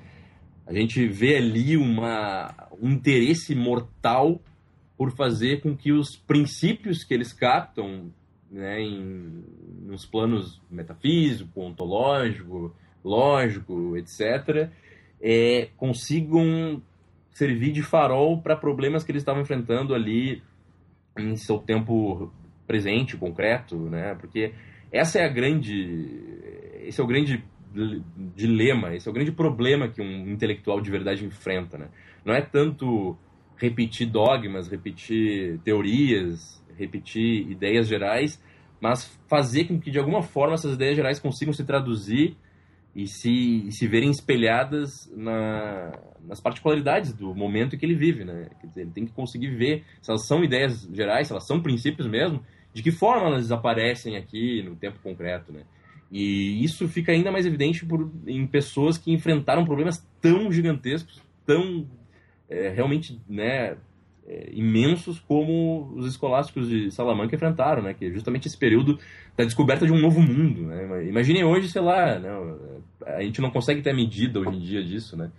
a 0.65 0.73
gente 0.73 1.09
vê 1.09 1.39
ali 1.39 1.77
uma, 1.77 2.55
um 2.81 2.91
interesse 2.91 3.53
mortal 3.53 4.41
por 4.97 5.11
fazer 5.11 5.61
com 5.61 5.77
que 5.77 5.91
os 5.91 6.15
princípios 6.15 7.03
que 7.03 7.13
eles 7.13 7.33
captam 7.33 8.13
né, 8.57 8.81
em 8.81 9.45
nos 9.83 10.05
planos 10.05 10.61
metafísico, 10.71 11.61
ontológico, 11.61 12.75
lógico, 13.05 13.97
etc., 13.97 14.71
é, 15.21 15.69
consigam 15.77 16.83
servir 17.31 17.73
de 17.73 17.83
farol 17.83 18.40
para 18.40 18.57
problemas 18.57 19.05
que 19.05 19.12
eles 19.12 19.23
estavam 19.23 19.42
enfrentando 19.42 19.95
ali 19.95 20.42
em 21.16 21.37
seu 21.37 21.59
tempo 21.59 22.33
presente, 22.66 23.16
concreto, 23.16 23.77
né? 23.77 24.14
Porque 24.14 24.53
essa 24.90 25.19
é 25.19 25.25
a 25.25 25.29
grande, 25.29 26.11
esse 26.83 27.01
é 27.01 27.05
o 27.05 27.07
grande 27.07 27.45
dilema, 28.35 28.95
esse 28.95 29.07
é 29.07 29.11
o 29.11 29.14
grande 29.14 29.33
problema 29.33 29.88
que 29.88 30.01
um 30.01 30.29
intelectual 30.31 30.81
de 30.81 30.90
verdade 30.90 31.25
enfrenta, 31.25 31.79
né? 31.79 31.88
Não 32.25 32.35
é 32.35 32.40
tanto 32.40 33.16
repetir 33.57 34.09
dogmas, 34.09 34.69
repetir 34.69 35.59
teorias, 35.61 36.62
repetir 36.79 37.51
ideias 37.51 37.89
gerais, 37.89 38.43
mas 38.81 39.05
fazer 39.29 39.65
com 39.65 39.81
que 39.81 39.91
de 39.91 39.99
alguma 39.99 40.23
forma 40.23 40.55
essas 40.55 40.75
ideias 40.75 40.97
gerais 40.97 41.19
consigam 41.19 41.53
se 41.53 41.65
traduzir 41.65 42.37
e 42.95 43.07
se, 43.07 43.67
e 43.67 43.73
se 43.73 43.87
verem 43.87 44.11
espelhadas 44.11 45.12
na, 45.15 45.93
nas 46.27 46.41
particularidades 46.41 47.12
do 47.12 47.35
momento 47.35 47.77
em 47.77 47.79
que 47.79 47.85
ele 47.85 47.95
vive, 47.95 48.25
né? 48.25 48.49
Quer 48.61 48.67
dizer, 48.69 48.81
ele 48.83 48.91
tem 48.91 49.05
que 49.05 49.12
conseguir 49.12 49.55
ver 49.55 49.85
se 50.01 50.11
elas 50.11 50.27
são 50.27 50.43
ideias 50.43 50.89
gerais, 50.93 51.27
se 51.27 51.33
elas 51.33 51.47
são 51.47 51.61
princípios 51.61 52.09
mesmo, 52.09 52.43
de 52.73 52.83
que 52.83 52.91
forma 52.91 53.27
elas 53.27 53.53
aparecem 53.53 54.17
aqui 54.17 54.62
no 54.62 54.77
tempo 54.77 54.99
concreto, 55.03 55.53
né? 55.53 55.62
E 56.11 56.62
isso 56.65 56.89
fica 56.89 57.12
ainda 57.12 57.33
mais 57.33 57.45
evidente 57.45 57.85
por, 57.85 58.11
em 58.27 58.47
pessoas 58.47 58.97
que 58.97 59.12
enfrentaram 59.12 59.65
problemas 59.65 60.07
tão 60.21 60.51
gigantescos, 60.51 61.21
tão 61.45 61.87
é, 62.49 62.69
realmente 62.69 63.21
né, 63.29 63.77
é, 64.29 64.51
imensos 64.53 65.21
como 65.21 65.93
os 65.95 66.07
escolásticos 66.07 66.69
de 66.69 66.91
Salamanca 66.91 67.35
enfrentaram, 67.35 67.83
né? 67.83 67.95
Que 67.95 68.07
é 68.07 68.11
justamente 68.11 68.49
esse 68.49 68.59
período 68.59 68.99
da 69.37 69.45
descoberta 69.45 69.87
de 69.87 69.93
um 69.93 70.01
novo 70.01 70.21
mundo, 70.21 70.62
né? 70.62 71.07
Imaginem 71.07 71.45
hoje, 71.45 71.69
sei 71.69 71.83
lá, 71.83 72.19
né, 72.19 72.31
a 73.07 73.23
gente 73.23 73.41
não 73.41 73.51
consegue 73.51 73.83
ter 73.83 73.95
medida 73.95 74.41
hoje 74.41 74.57
em 74.57 74.61
dia 74.61 74.83
disso, 74.83 75.17
né? 75.17 75.31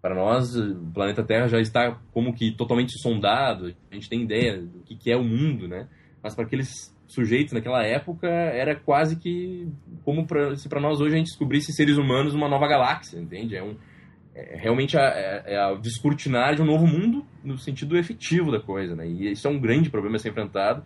Para 0.00 0.16
nós, 0.16 0.56
o 0.56 0.90
planeta 0.92 1.22
Terra 1.22 1.46
já 1.46 1.60
está 1.60 1.96
como 2.12 2.34
que 2.34 2.50
totalmente 2.50 3.00
sondado, 3.00 3.72
a 3.90 3.94
gente 3.94 4.08
tem 4.08 4.22
ideia 4.22 4.60
do 4.60 4.82
que 4.84 5.10
é 5.10 5.16
o 5.16 5.22
mundo, 5.22 5.68
né? 5.68 5.86
Mas 6.20 6.34
para 6.34 6.44
aqueles 6.44 6.92
sujeitos 7.06 7.52
naquela 7.52 7.84
época 7.84 8.26
era 8.26 8.74
quase 8.74 9.16
que 9.16 9.68
como 10.04 10.26
pra, 10.26 10.56
se 10.56 10.68
para 10.68 10.80
nós 10.80 11.00
hoje 11.00 11.14
a 11.14 11.18
gente 11.18 11.28
descobrisse 11.28 11.72
seres 11.72 11.98
humanos 11.98 12.32
numa 12.32 12.48
nova 12.48 12.66
galáxia, 12.66 13.18
entende? 13.18 13.54
É 13.54 13.62
um 13.62 13.76
é, 14.34 14.56
realmente 14.56 14.96
a, 14.96 15.02
é, 15.02 15.54
é 15.54 15.58
a 15.58 15.74
descortinar 15.74 16.54
de 16.54 16.62
um 16.62 16.64
novo 16.64 16.86
mundo 16.86 17.24
no 17.44 17.58
sentido 17.58 17.96
efetivo 17.96 18.50
da 18.50 18.60
coisa, 18.60 18.96
né? 18.96 19.06
E 19.06 19.32
isso 19.32 19.46
é 19.46 19.50
um 19.50 19.58
grande 19.58 19.90
problema 19.90 20.16
a 20.16 20.18
ser 20.18 20.30
enfrentado. 20.30 20.82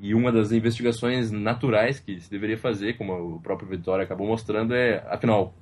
E 0.00 0.14
uma 0.14 0.30
das 0.30 0.52
investigações 0.52 1.30
naturais 1.30 1.98
que 1.98 2.20
se 2.20 2.30
deveria 2.30 2.58
fazer, 2.58 2.96
como 2.98 3.36
o 3.36 3.40
próprio 3.40 3.68
Vitória 3.68 4.04
acabou 4.04 4.26
mostrando, 4.26 4.74
é, 4.74 5.04
afinal, 5.08 5.54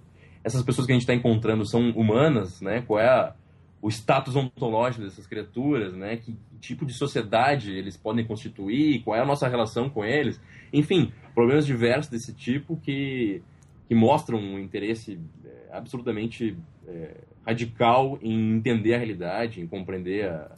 essas 0.43 0.63
pessoas 0.63 0.87
que 0.87 0.93
a 0.93 0.95
gente 0.95 1.03
está 1.03 1.15
encontrando 1.15 1.65
são 1.65 1.91
humanas, 1.91 2.61
né? 2.61 2.83
Qual 2.87 3.01
é 3.01 3.09
a, 3.09 3.35
o 3.81 3.89
status 3.89 4.37
ontológico 4.37 5.05
dessas 5.05 5.27
criaturas, 5.27 5.95
né? 5.95 6.17
Que, 6.17 6.33
que, 6.33 6.59
tipo 6.61 6.85
de 6.85 6.93
sociedade 6.93 7.73
eles 7.73 7.97
podem 7.97 8.27
constituir? 8.27 9.03
Qual 9.03 9.17
é 9.17 9.21
a 9.21 9.27
nossa 9.27 9.49
relação 9.49 9.89
com 9.89 10.05
eles? 10.05 10.41
Enfim, 10.73 11.13
problemas 11.35 11.65
diversos 11.65 12.11
desse 12.11 12.35
tipo 12.35 12.77
que, 12.77 13.41
que 13.89 13.95
mostram 13.95 14.39
um 14.39 14.59
interesse 14.59 15.19
é, 15.45 15.77
absolutamente 15.77 16.57
é, 16.89 17.17
radical 17.47 18.19
em 18.23 18.57
entender 18.57 18.95
a 18.95 18.99
realidade, 18.99 19.61
em 19.61 19.67
compreender 19.67 20.29
a, 20.29 20.51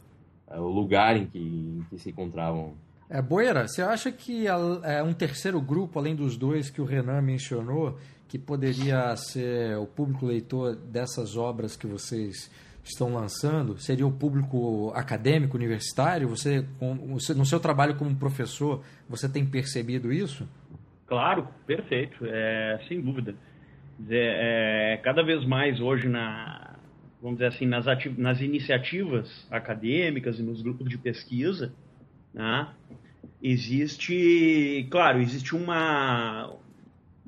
a, 0.49 0.61
o 0.61 0.67
lugar 0.67 1.17
em 1.17 1.25
que, 1.25 1.39
em 1.39 1.85
que 1.89 1.97
se 1.97 2.09
encontravam. 2.09 2.73
É, 3.09 3.21
Boeira, 3.21 3.67
você 3.67 3.81
acha 3.81 4.11
que 4.11 4.47
é 4.47 5.03
um 5.03 5.13
terceiro 5.13 5.61
grupo, 5.61 5.97
além 5.97 6.15
dos 6.15 6.35
dois 6.35 6.69
que 6.69 6.81
o 6.81 6.85
Renan 6.85 7.21
mencionou, 7.21 7.97
que 8.27 8.37
poderia 8.37 9.15
ser 9.15 9.77
o 9.77 9.85
público 9.85 10.25
leitor 10.25 10.75
dessas 10.75 11.37
obras 11.37 11.77
que 11.77 11.87
vocês 11.87 12.51
estão 12.83 13.13
lançando, 13.13 13.77
seria 13.77 14.05
o 14.05 14.11
público 14.11 14.91
acadêmico, 14.93 15.55
universitário? 15.55 16.27
Você, 16.27 16.65
no 17.35 17.45
seu 17.45 17.59
trabalho 17.59 17.95
como 17.95 18.13
professor, 18.15 18.81
você 19.09 19.27
tem 19.27 19.45
percebido 19.45 20.11
isso? 20.11 20.47
Claro, 21.05 21.47
perfeito, 21.65 22.25
é, 22.25 22.79
sem 22.87 23.01
dúvida 23.01 23.35
é, 24.09 24.99
cada 25.03 25.23
vez 25.23 25.43
mais 25.45 25.79
hoje 25.79 26.07
na 26.07 26.75
vamos 27.21 27.39
dizer 27.39 27.47
assim 27.47 27.65
nas, 27.65 27.85
nas 28.17 28.41
iniciativas 28.41 29.47
acadêmicas 29.49 30.39
e 30.39 30.43
nos 30.43 30.61
grupos 30.61 30.87
de 30.87 30.97
pesquisa 30.97 31.73
né, 32.33 32.67
existe 33.41 34.87
claro 34.91 35.19
existe 35.19 35.55
uma 35.55 36.53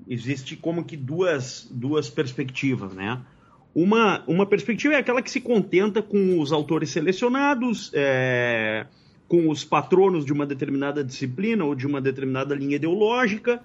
existe 0.07 0.55
como 0.55 0.85
que 0.85 0.95
duas 0.95 1.67
duas 1.71 2.09
perspectivas 2.09 2.93
né. 2.93 3.19
Uma 3.73 4.23
uma 4.27 4.47
perspectiva 4.47 4.95
é 4.95 4.97
aquela 4.97 5.21
que 5.21 5.29
se 5.29 5.39
contenta 5.39 6.01
com 6.01 6.39
os 6.39 6.51
autores 6.51 6.89
selecionados 6.89 7.91
é, 7.93 8.87
com 9.27 9.47
os 9.49 9.63
patronos 9.63 10.25
de 10.25 10.33
uma 10.33 10.45
determinada 10.45 11.03
disciplina 11.03 11.63
ou 11.63 11.75
de 11.75 11.85
uma 11.85 12.01
determinada 12.01 12.55
linha 12.55 12.75
ideológica 12.75 13.63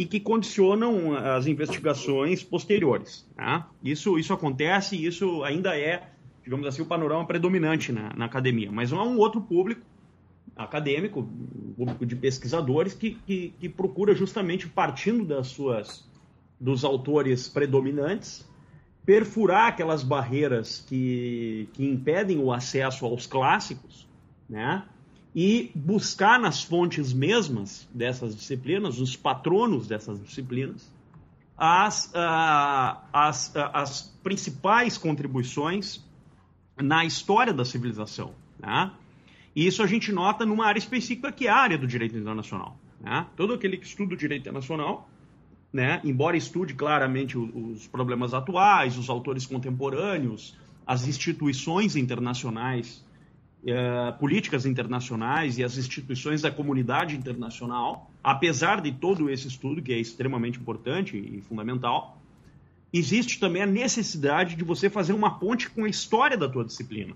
e 0.00 0.06
que 0.06 0.18
condicionam 0.18 1.14
as 1.14 1.46
investigações 1.46 2.42
posteriores. 2.42 3.28
Tá? 3.36 3.68
Isso, 3.84 4.18
isso 4.18 4.32
acontece 4.32 4.96
e 4.96 5.04
isso 5.04 5.44
ainda 5.44 5.78
é, 5.78 6.08
digamos 6.42 6.66
assim, 6.66 6.80
o 6.80 6.86
panorama 6.86 7.26
predominante 7.26 7.92
na, 7.92 8.10
na 8.16 8.24
academia. 8.24 8.72
Mas 8.72 8.94
há 8.94 9.02
um 9.02 9.18
outro 9.18 9.42
público 9.42 9.82
acadêmico, 10.56 11.20
um 11.20 11.74
público 11.74 12.06
de 12.06 12.16
pesquisadores, 12.16 12.94
que, 12.94 13.10
que, 13.26 13.52
que 13.60 13.68
procura 13.68 14.14
justamente, 14.14 14.66
partindo 14.66 15.22
das 15.22 15.48
suas, 15.48 16.08
dos 16.58 16.82
autores 16.82 17.46
predominantes, 17.46 18.48
perfurar 19.04 19.68
aquelas 19.68 20.02
barreiras 20.02 20.82
que, 20.88 21.68
que 21.74 21.84
impedem 21.84 22.38
o 22.38 22.50
acesso 22.50 23.04
aos 23.04 23.26
clássicos, 23.26 24.08
né? 24.48 24.82
E 25.34 25.70
buscar 25.74 26.40
nas 26.40 26.62
fontes 26.62 27.12
mesmas 27.12 27.88
dessas 27.94 28.34
disciplinas, 28.34 28.98
os 28.98 29.14
patronos 29.14 29.86
dessas 29.86 30.20
disciplinas, 30.20 30.90
as, 31.56 32.06
uh, 32.06 32.98
as, 33.12 33.48
uh, 33.54 33.70
as 33.72 34.02
principais 34.22 34.98
contribuições 34.98 36.04
na 36.76 37.04
história 37.04 37.52
da 37.52 37.64
civilização. 37.64 38.34
Né? 38.58 38.90
E 39.54 39.66
isso 39.66 39.82
a 39.82 39.86
gente 39.86 40.10
nota 40.10 40.44
numa 40.44 40.66
área 40.66 40.78
específica 40.78 41.30
que 41.30 41.46
é 41.46 41.50
a 41.50 41.56
área 41.56 41.78
do 41.78 41.86
direito 41.86 42.16
internacional. 42.16 42.76
Né? 43.00 43.26
Todo 43.36 43.54
aquele 43.54 43.76
que 43.76 43.86
estuda 43.86 44.14
o 44.14 44.16
direito 44.16 44.42
internacional, 44.42 45.08
né, 45.72 46.00
embora 46.04 46.36
estude 46.36 46.74
claramente 46.74 47.38
os 47.38 47.86
problemas 47.86 48.34
atuais, 48.34 48.98
os 48.98 49.08
autores 49.08 49.46
contemporâneos, 49.46 50.56
as 50.86 51.06
instituições 51.06 51.94
internacionais, 51.94 53.04
eh, 53.66 54.12
políticas 54.18 54.64
internacionais 54.64 55.58
e 55.58 55.64
as 55.64 55.76
instituições 55.76 56.40
da 56.40 56.50
comunidade 56.50 57.14
internacional, 57.14 58.10
apesar 58.24 58.80
de 58.80 58.90
todo 58.90 59.28
esse 59.28 59.48
estudo, 59.48 59.82
que 59.82 59.92
é 59.92 59.98
extremamente 59.98 60.58
importante 60.58 61.16
e 61.16 61.42
fundamental, 61.42 62.18
existe 62.92 63.38
também 63.38 63.62
a 63.62 63.66
necessidade 63.66 64.56
de 64.56 64.64
você 64.64 64.88
fazer 64.88 65.12
uma 65.12 65.38
ponte 65.38 65.68
com 65.68 65.84
a 65.84 65.88
história 65.88 66.38
da 66.38 66.48
tua 66.48 66.64
disciplina. 66.64 67.14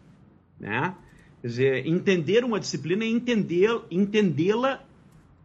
Né? 0.60 0.94
Quer 1.40 1.48
dizer, 1.48 1.86
entender 1.86 2.44
uma 2.44 2.60
disciplina 2.60 3.04
é 3.04 3.08
entender, 3.08 3.70
entendê-la 3.90 4.82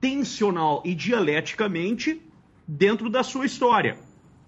tensional 0.02 0.82
e 0.86 0.94
dialeticamente 0.94 2.22
dentro 2.68 3.10
da 3.10 3.24
sua 3.24 3.46
história. 3.46 3.98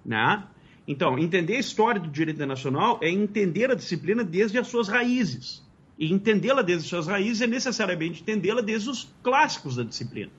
Né? 0.06 0.44
Então, 0.88 1.18
entender 1.18 1.56
a 1.56 1.60
história 1.60 2.00
do 2.00 2.10
direito 2.10 2.36
internacional 2.36 3.00
é 3.02 3.10
entender 3.10 3.72
a 3.72 3.76
disciplina 3.76 4.24
desde 4.24 4.58
as 4.58 4.68
suas 4.68 4.88
raízes. 4.88 5.64
E 6.02 6.12
entendê-la 6.12 6.64
desde 6.64 6.86
as 6.86 6.90
suas 6.90 7.06
raízes 7.06 7.44
é 7.44 7.48
necessariamente 7.48 8.24
entendê-la 8.24 8.60
desde 8.60 8.90
os 8.90 9.08
clássicos 9.22 9.76
da 9.76 9.84
disciplina. 9.84 10.32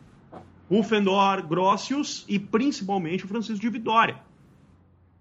Pufendorf, 0.68 1.46
Grossius 1.46 2.24
e 2.28 2.36
principalmente 2.36 3.24
o 3.24 3.28
Francisco 3.28 3.60
de 3.60 3.68
Vitória. 3.68 4.20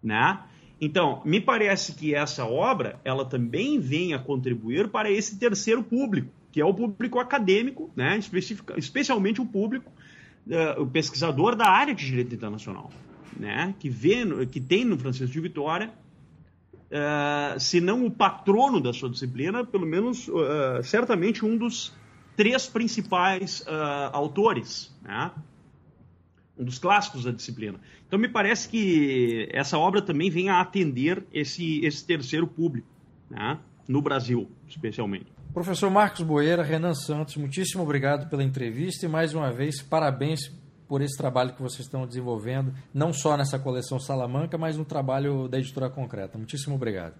Né? 0.02 0.40
Então, 0.82 1.22
me 1.24 1.40
parece 1.40 1.94
que 1.94 2.16
essa 2.16 2.44
obra 2.44 3.00
ela 3.06 3.24
também 3.24 3.80
vem 3.80 4.16
a 4.16 4.20
contribuir 4.20 4.88
para 4.88 5.12
esse 5.12 5.38
terceiro 5.38 5.84
público, 5.84 6.32
que 6.52 6.60
é 6.60 6.66
o 6.66 6.74
público 6.74 7.20
acadêmico, 7.20 7.92
né? 7.96 8.20
especialmente 8.76 9.40
o 9.40 9.46
público, 9.46 9.92
uh, 10.48 10.82
o 10.82 10.88
pesquisador 10.88 11.56
da 11.56 11.70
área 11.70 11.94
de 11.94 12.04
direito 12.04 12.34
internacional, 12.34 12.90
né? 13.38 13.76
que, 13.78 13.92
vê, 13.92 14.26
que 14.48 14.60
tem 14.60 14.86
no 14.86 14.98
Francisco 14.98 15.32
de 15.32 15.40
Vitória, 15.40 15.94
uh, 16.92 17.60
se 17.60 17.82
não 17.82 18.06
o 18.06 18.12
patrono 18.12 18.80
da 18.80 18.94
sua 18.94 19.10
disciplina, 19.10 19.66
pelo 19.66 19.86
menos 19.86 20.28
uh, 20.28 20.84
certamente 20.84 21.46
um 21.46 21.58
dos 21.58 21.94
três 22.36 22.68
principais 22.68 23.64
autores. 24.14 24.96
Né? 25.04 25.32
um 26.62 26.64
dos 26.64 26.78
clássicos 26.78 27.24
da 27.24 27.32
disciplina. 27.32 27.80
Então 28.08 28.20
me 28.20 28.28
parece 28.28 28.70
que 28.70 29.50
essa 29.52 29.78
obra 29.80 30.02
também 30.02 30.30
vem 30.30 30.50
a 30.50 30.62
atender 30.62 31.24
esse, 31.34 31.84
esse 31.84 32.06
terceiro 32.06 32.46
público, 32.46 32.88
né? 33.30 33.58
no 33.88 34.02
Brasil, 34.02 34.50
especialmente. 34.68 35.26
Professor 35.54 35.90
Marcos 35.90 36.22
Boeira, 36.22 36.64
Renan 36.64 36.94
Santos, 36.94 37.36
muitíssimo 37.36 37.84
obrigado 37.84 38.30
pela 38.30 38.44
entrevista 38.44 39.06
e 39.06 39.10
mais 39.10 39.34
uma 39.34 39.52
vez 39.52 39.82
parabéns 39.82 40.52
por 40.92 41.02
esse 41.02 41.18
trabalho 41.18 41.54
que 41.54 41.62
vocês 41.62 41.86
estão 41.86 42.06
desenvolvendo, 42.06 42.74
não 42.94 43.14
só 43.14 43.38
nessa 43.38 43.58
coleção 43.58 43.98
Salamanca, 43.98 44.58
mas 44.58 44.78
no 44.78 44.84
trabalho 44.84 45.48
da 45.48 45.58
editora 45.58 45.90
concreta. 45.90 46.38
Muitíssimo 46.38 46.76
obrigado. 46.76 47.14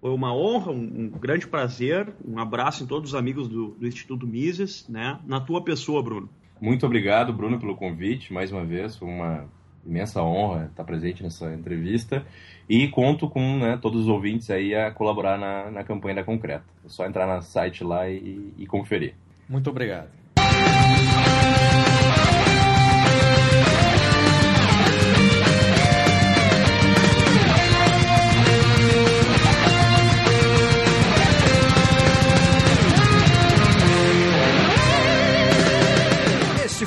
Foi 0.00 0.14
uma 0.14 0.34
honra, 0.34 0.72
um, 0.72 0.78
um 0.78 1.10
grande 1.10 1.46
prazer, 1.46 2.10
um 2.26 2.38
abraço 2.38 2.82
em 2.82 2.86
todos 2.86 3.10
os 3.10 3.14
amigos 3.14 3.46
do, 3.46 3.72
do 3.72 3.86
Instituto 3.86 4.26
Mises, 4.26 4.88
né? 4.88 5.18
na 5.26 5.42
tua 5.42 5.62
pessoa, 5.62 6.02
Bruno. 6.02 6.30
Muito 6.58 6.86
obrigado, 6.86 7.30
Bruno, 7.30 7.60
pelo 7.60 7.76
convite. 7.76 8.32
Mais 8.32 8.50
uma 8.50 8.64
vez, 8.64 8.96
foi 8.96 9.06
uma 9.06 9.44
imensa 9.84 10.22
honra 10.22 10.68
estar 10.70 10.84
presente 10.84 11.22
nessa 11.22 11.52
entrevista. 11.52 12.24
E 12.66 12.88
conto 12.88 13.28
com 13.28 13.58
né, 13.58 13.76
todos 13.76 14.04
os 14.04 14.08
ouvintes 14.08 14.48
aí 14.48 14.74
a 14.74 14.90
colaborar 14.90 15.36
na, 15.36 15.70
na 15.70 15.84
campanha 15.84 16.14
da 16.14 16.24
Concreta. 16.24 16.64
É 16.82 16.88
só 16.88 17.04
entrar 17.04 17.26
no 17.26 17.42
site 17.42 17.84
lá 17.84 18.08
e, 18.08 18.54
e 18.56 18.66
conferir. 18.66 19.12
Muito 19.46 19.68
obrigado. 19.68 20.08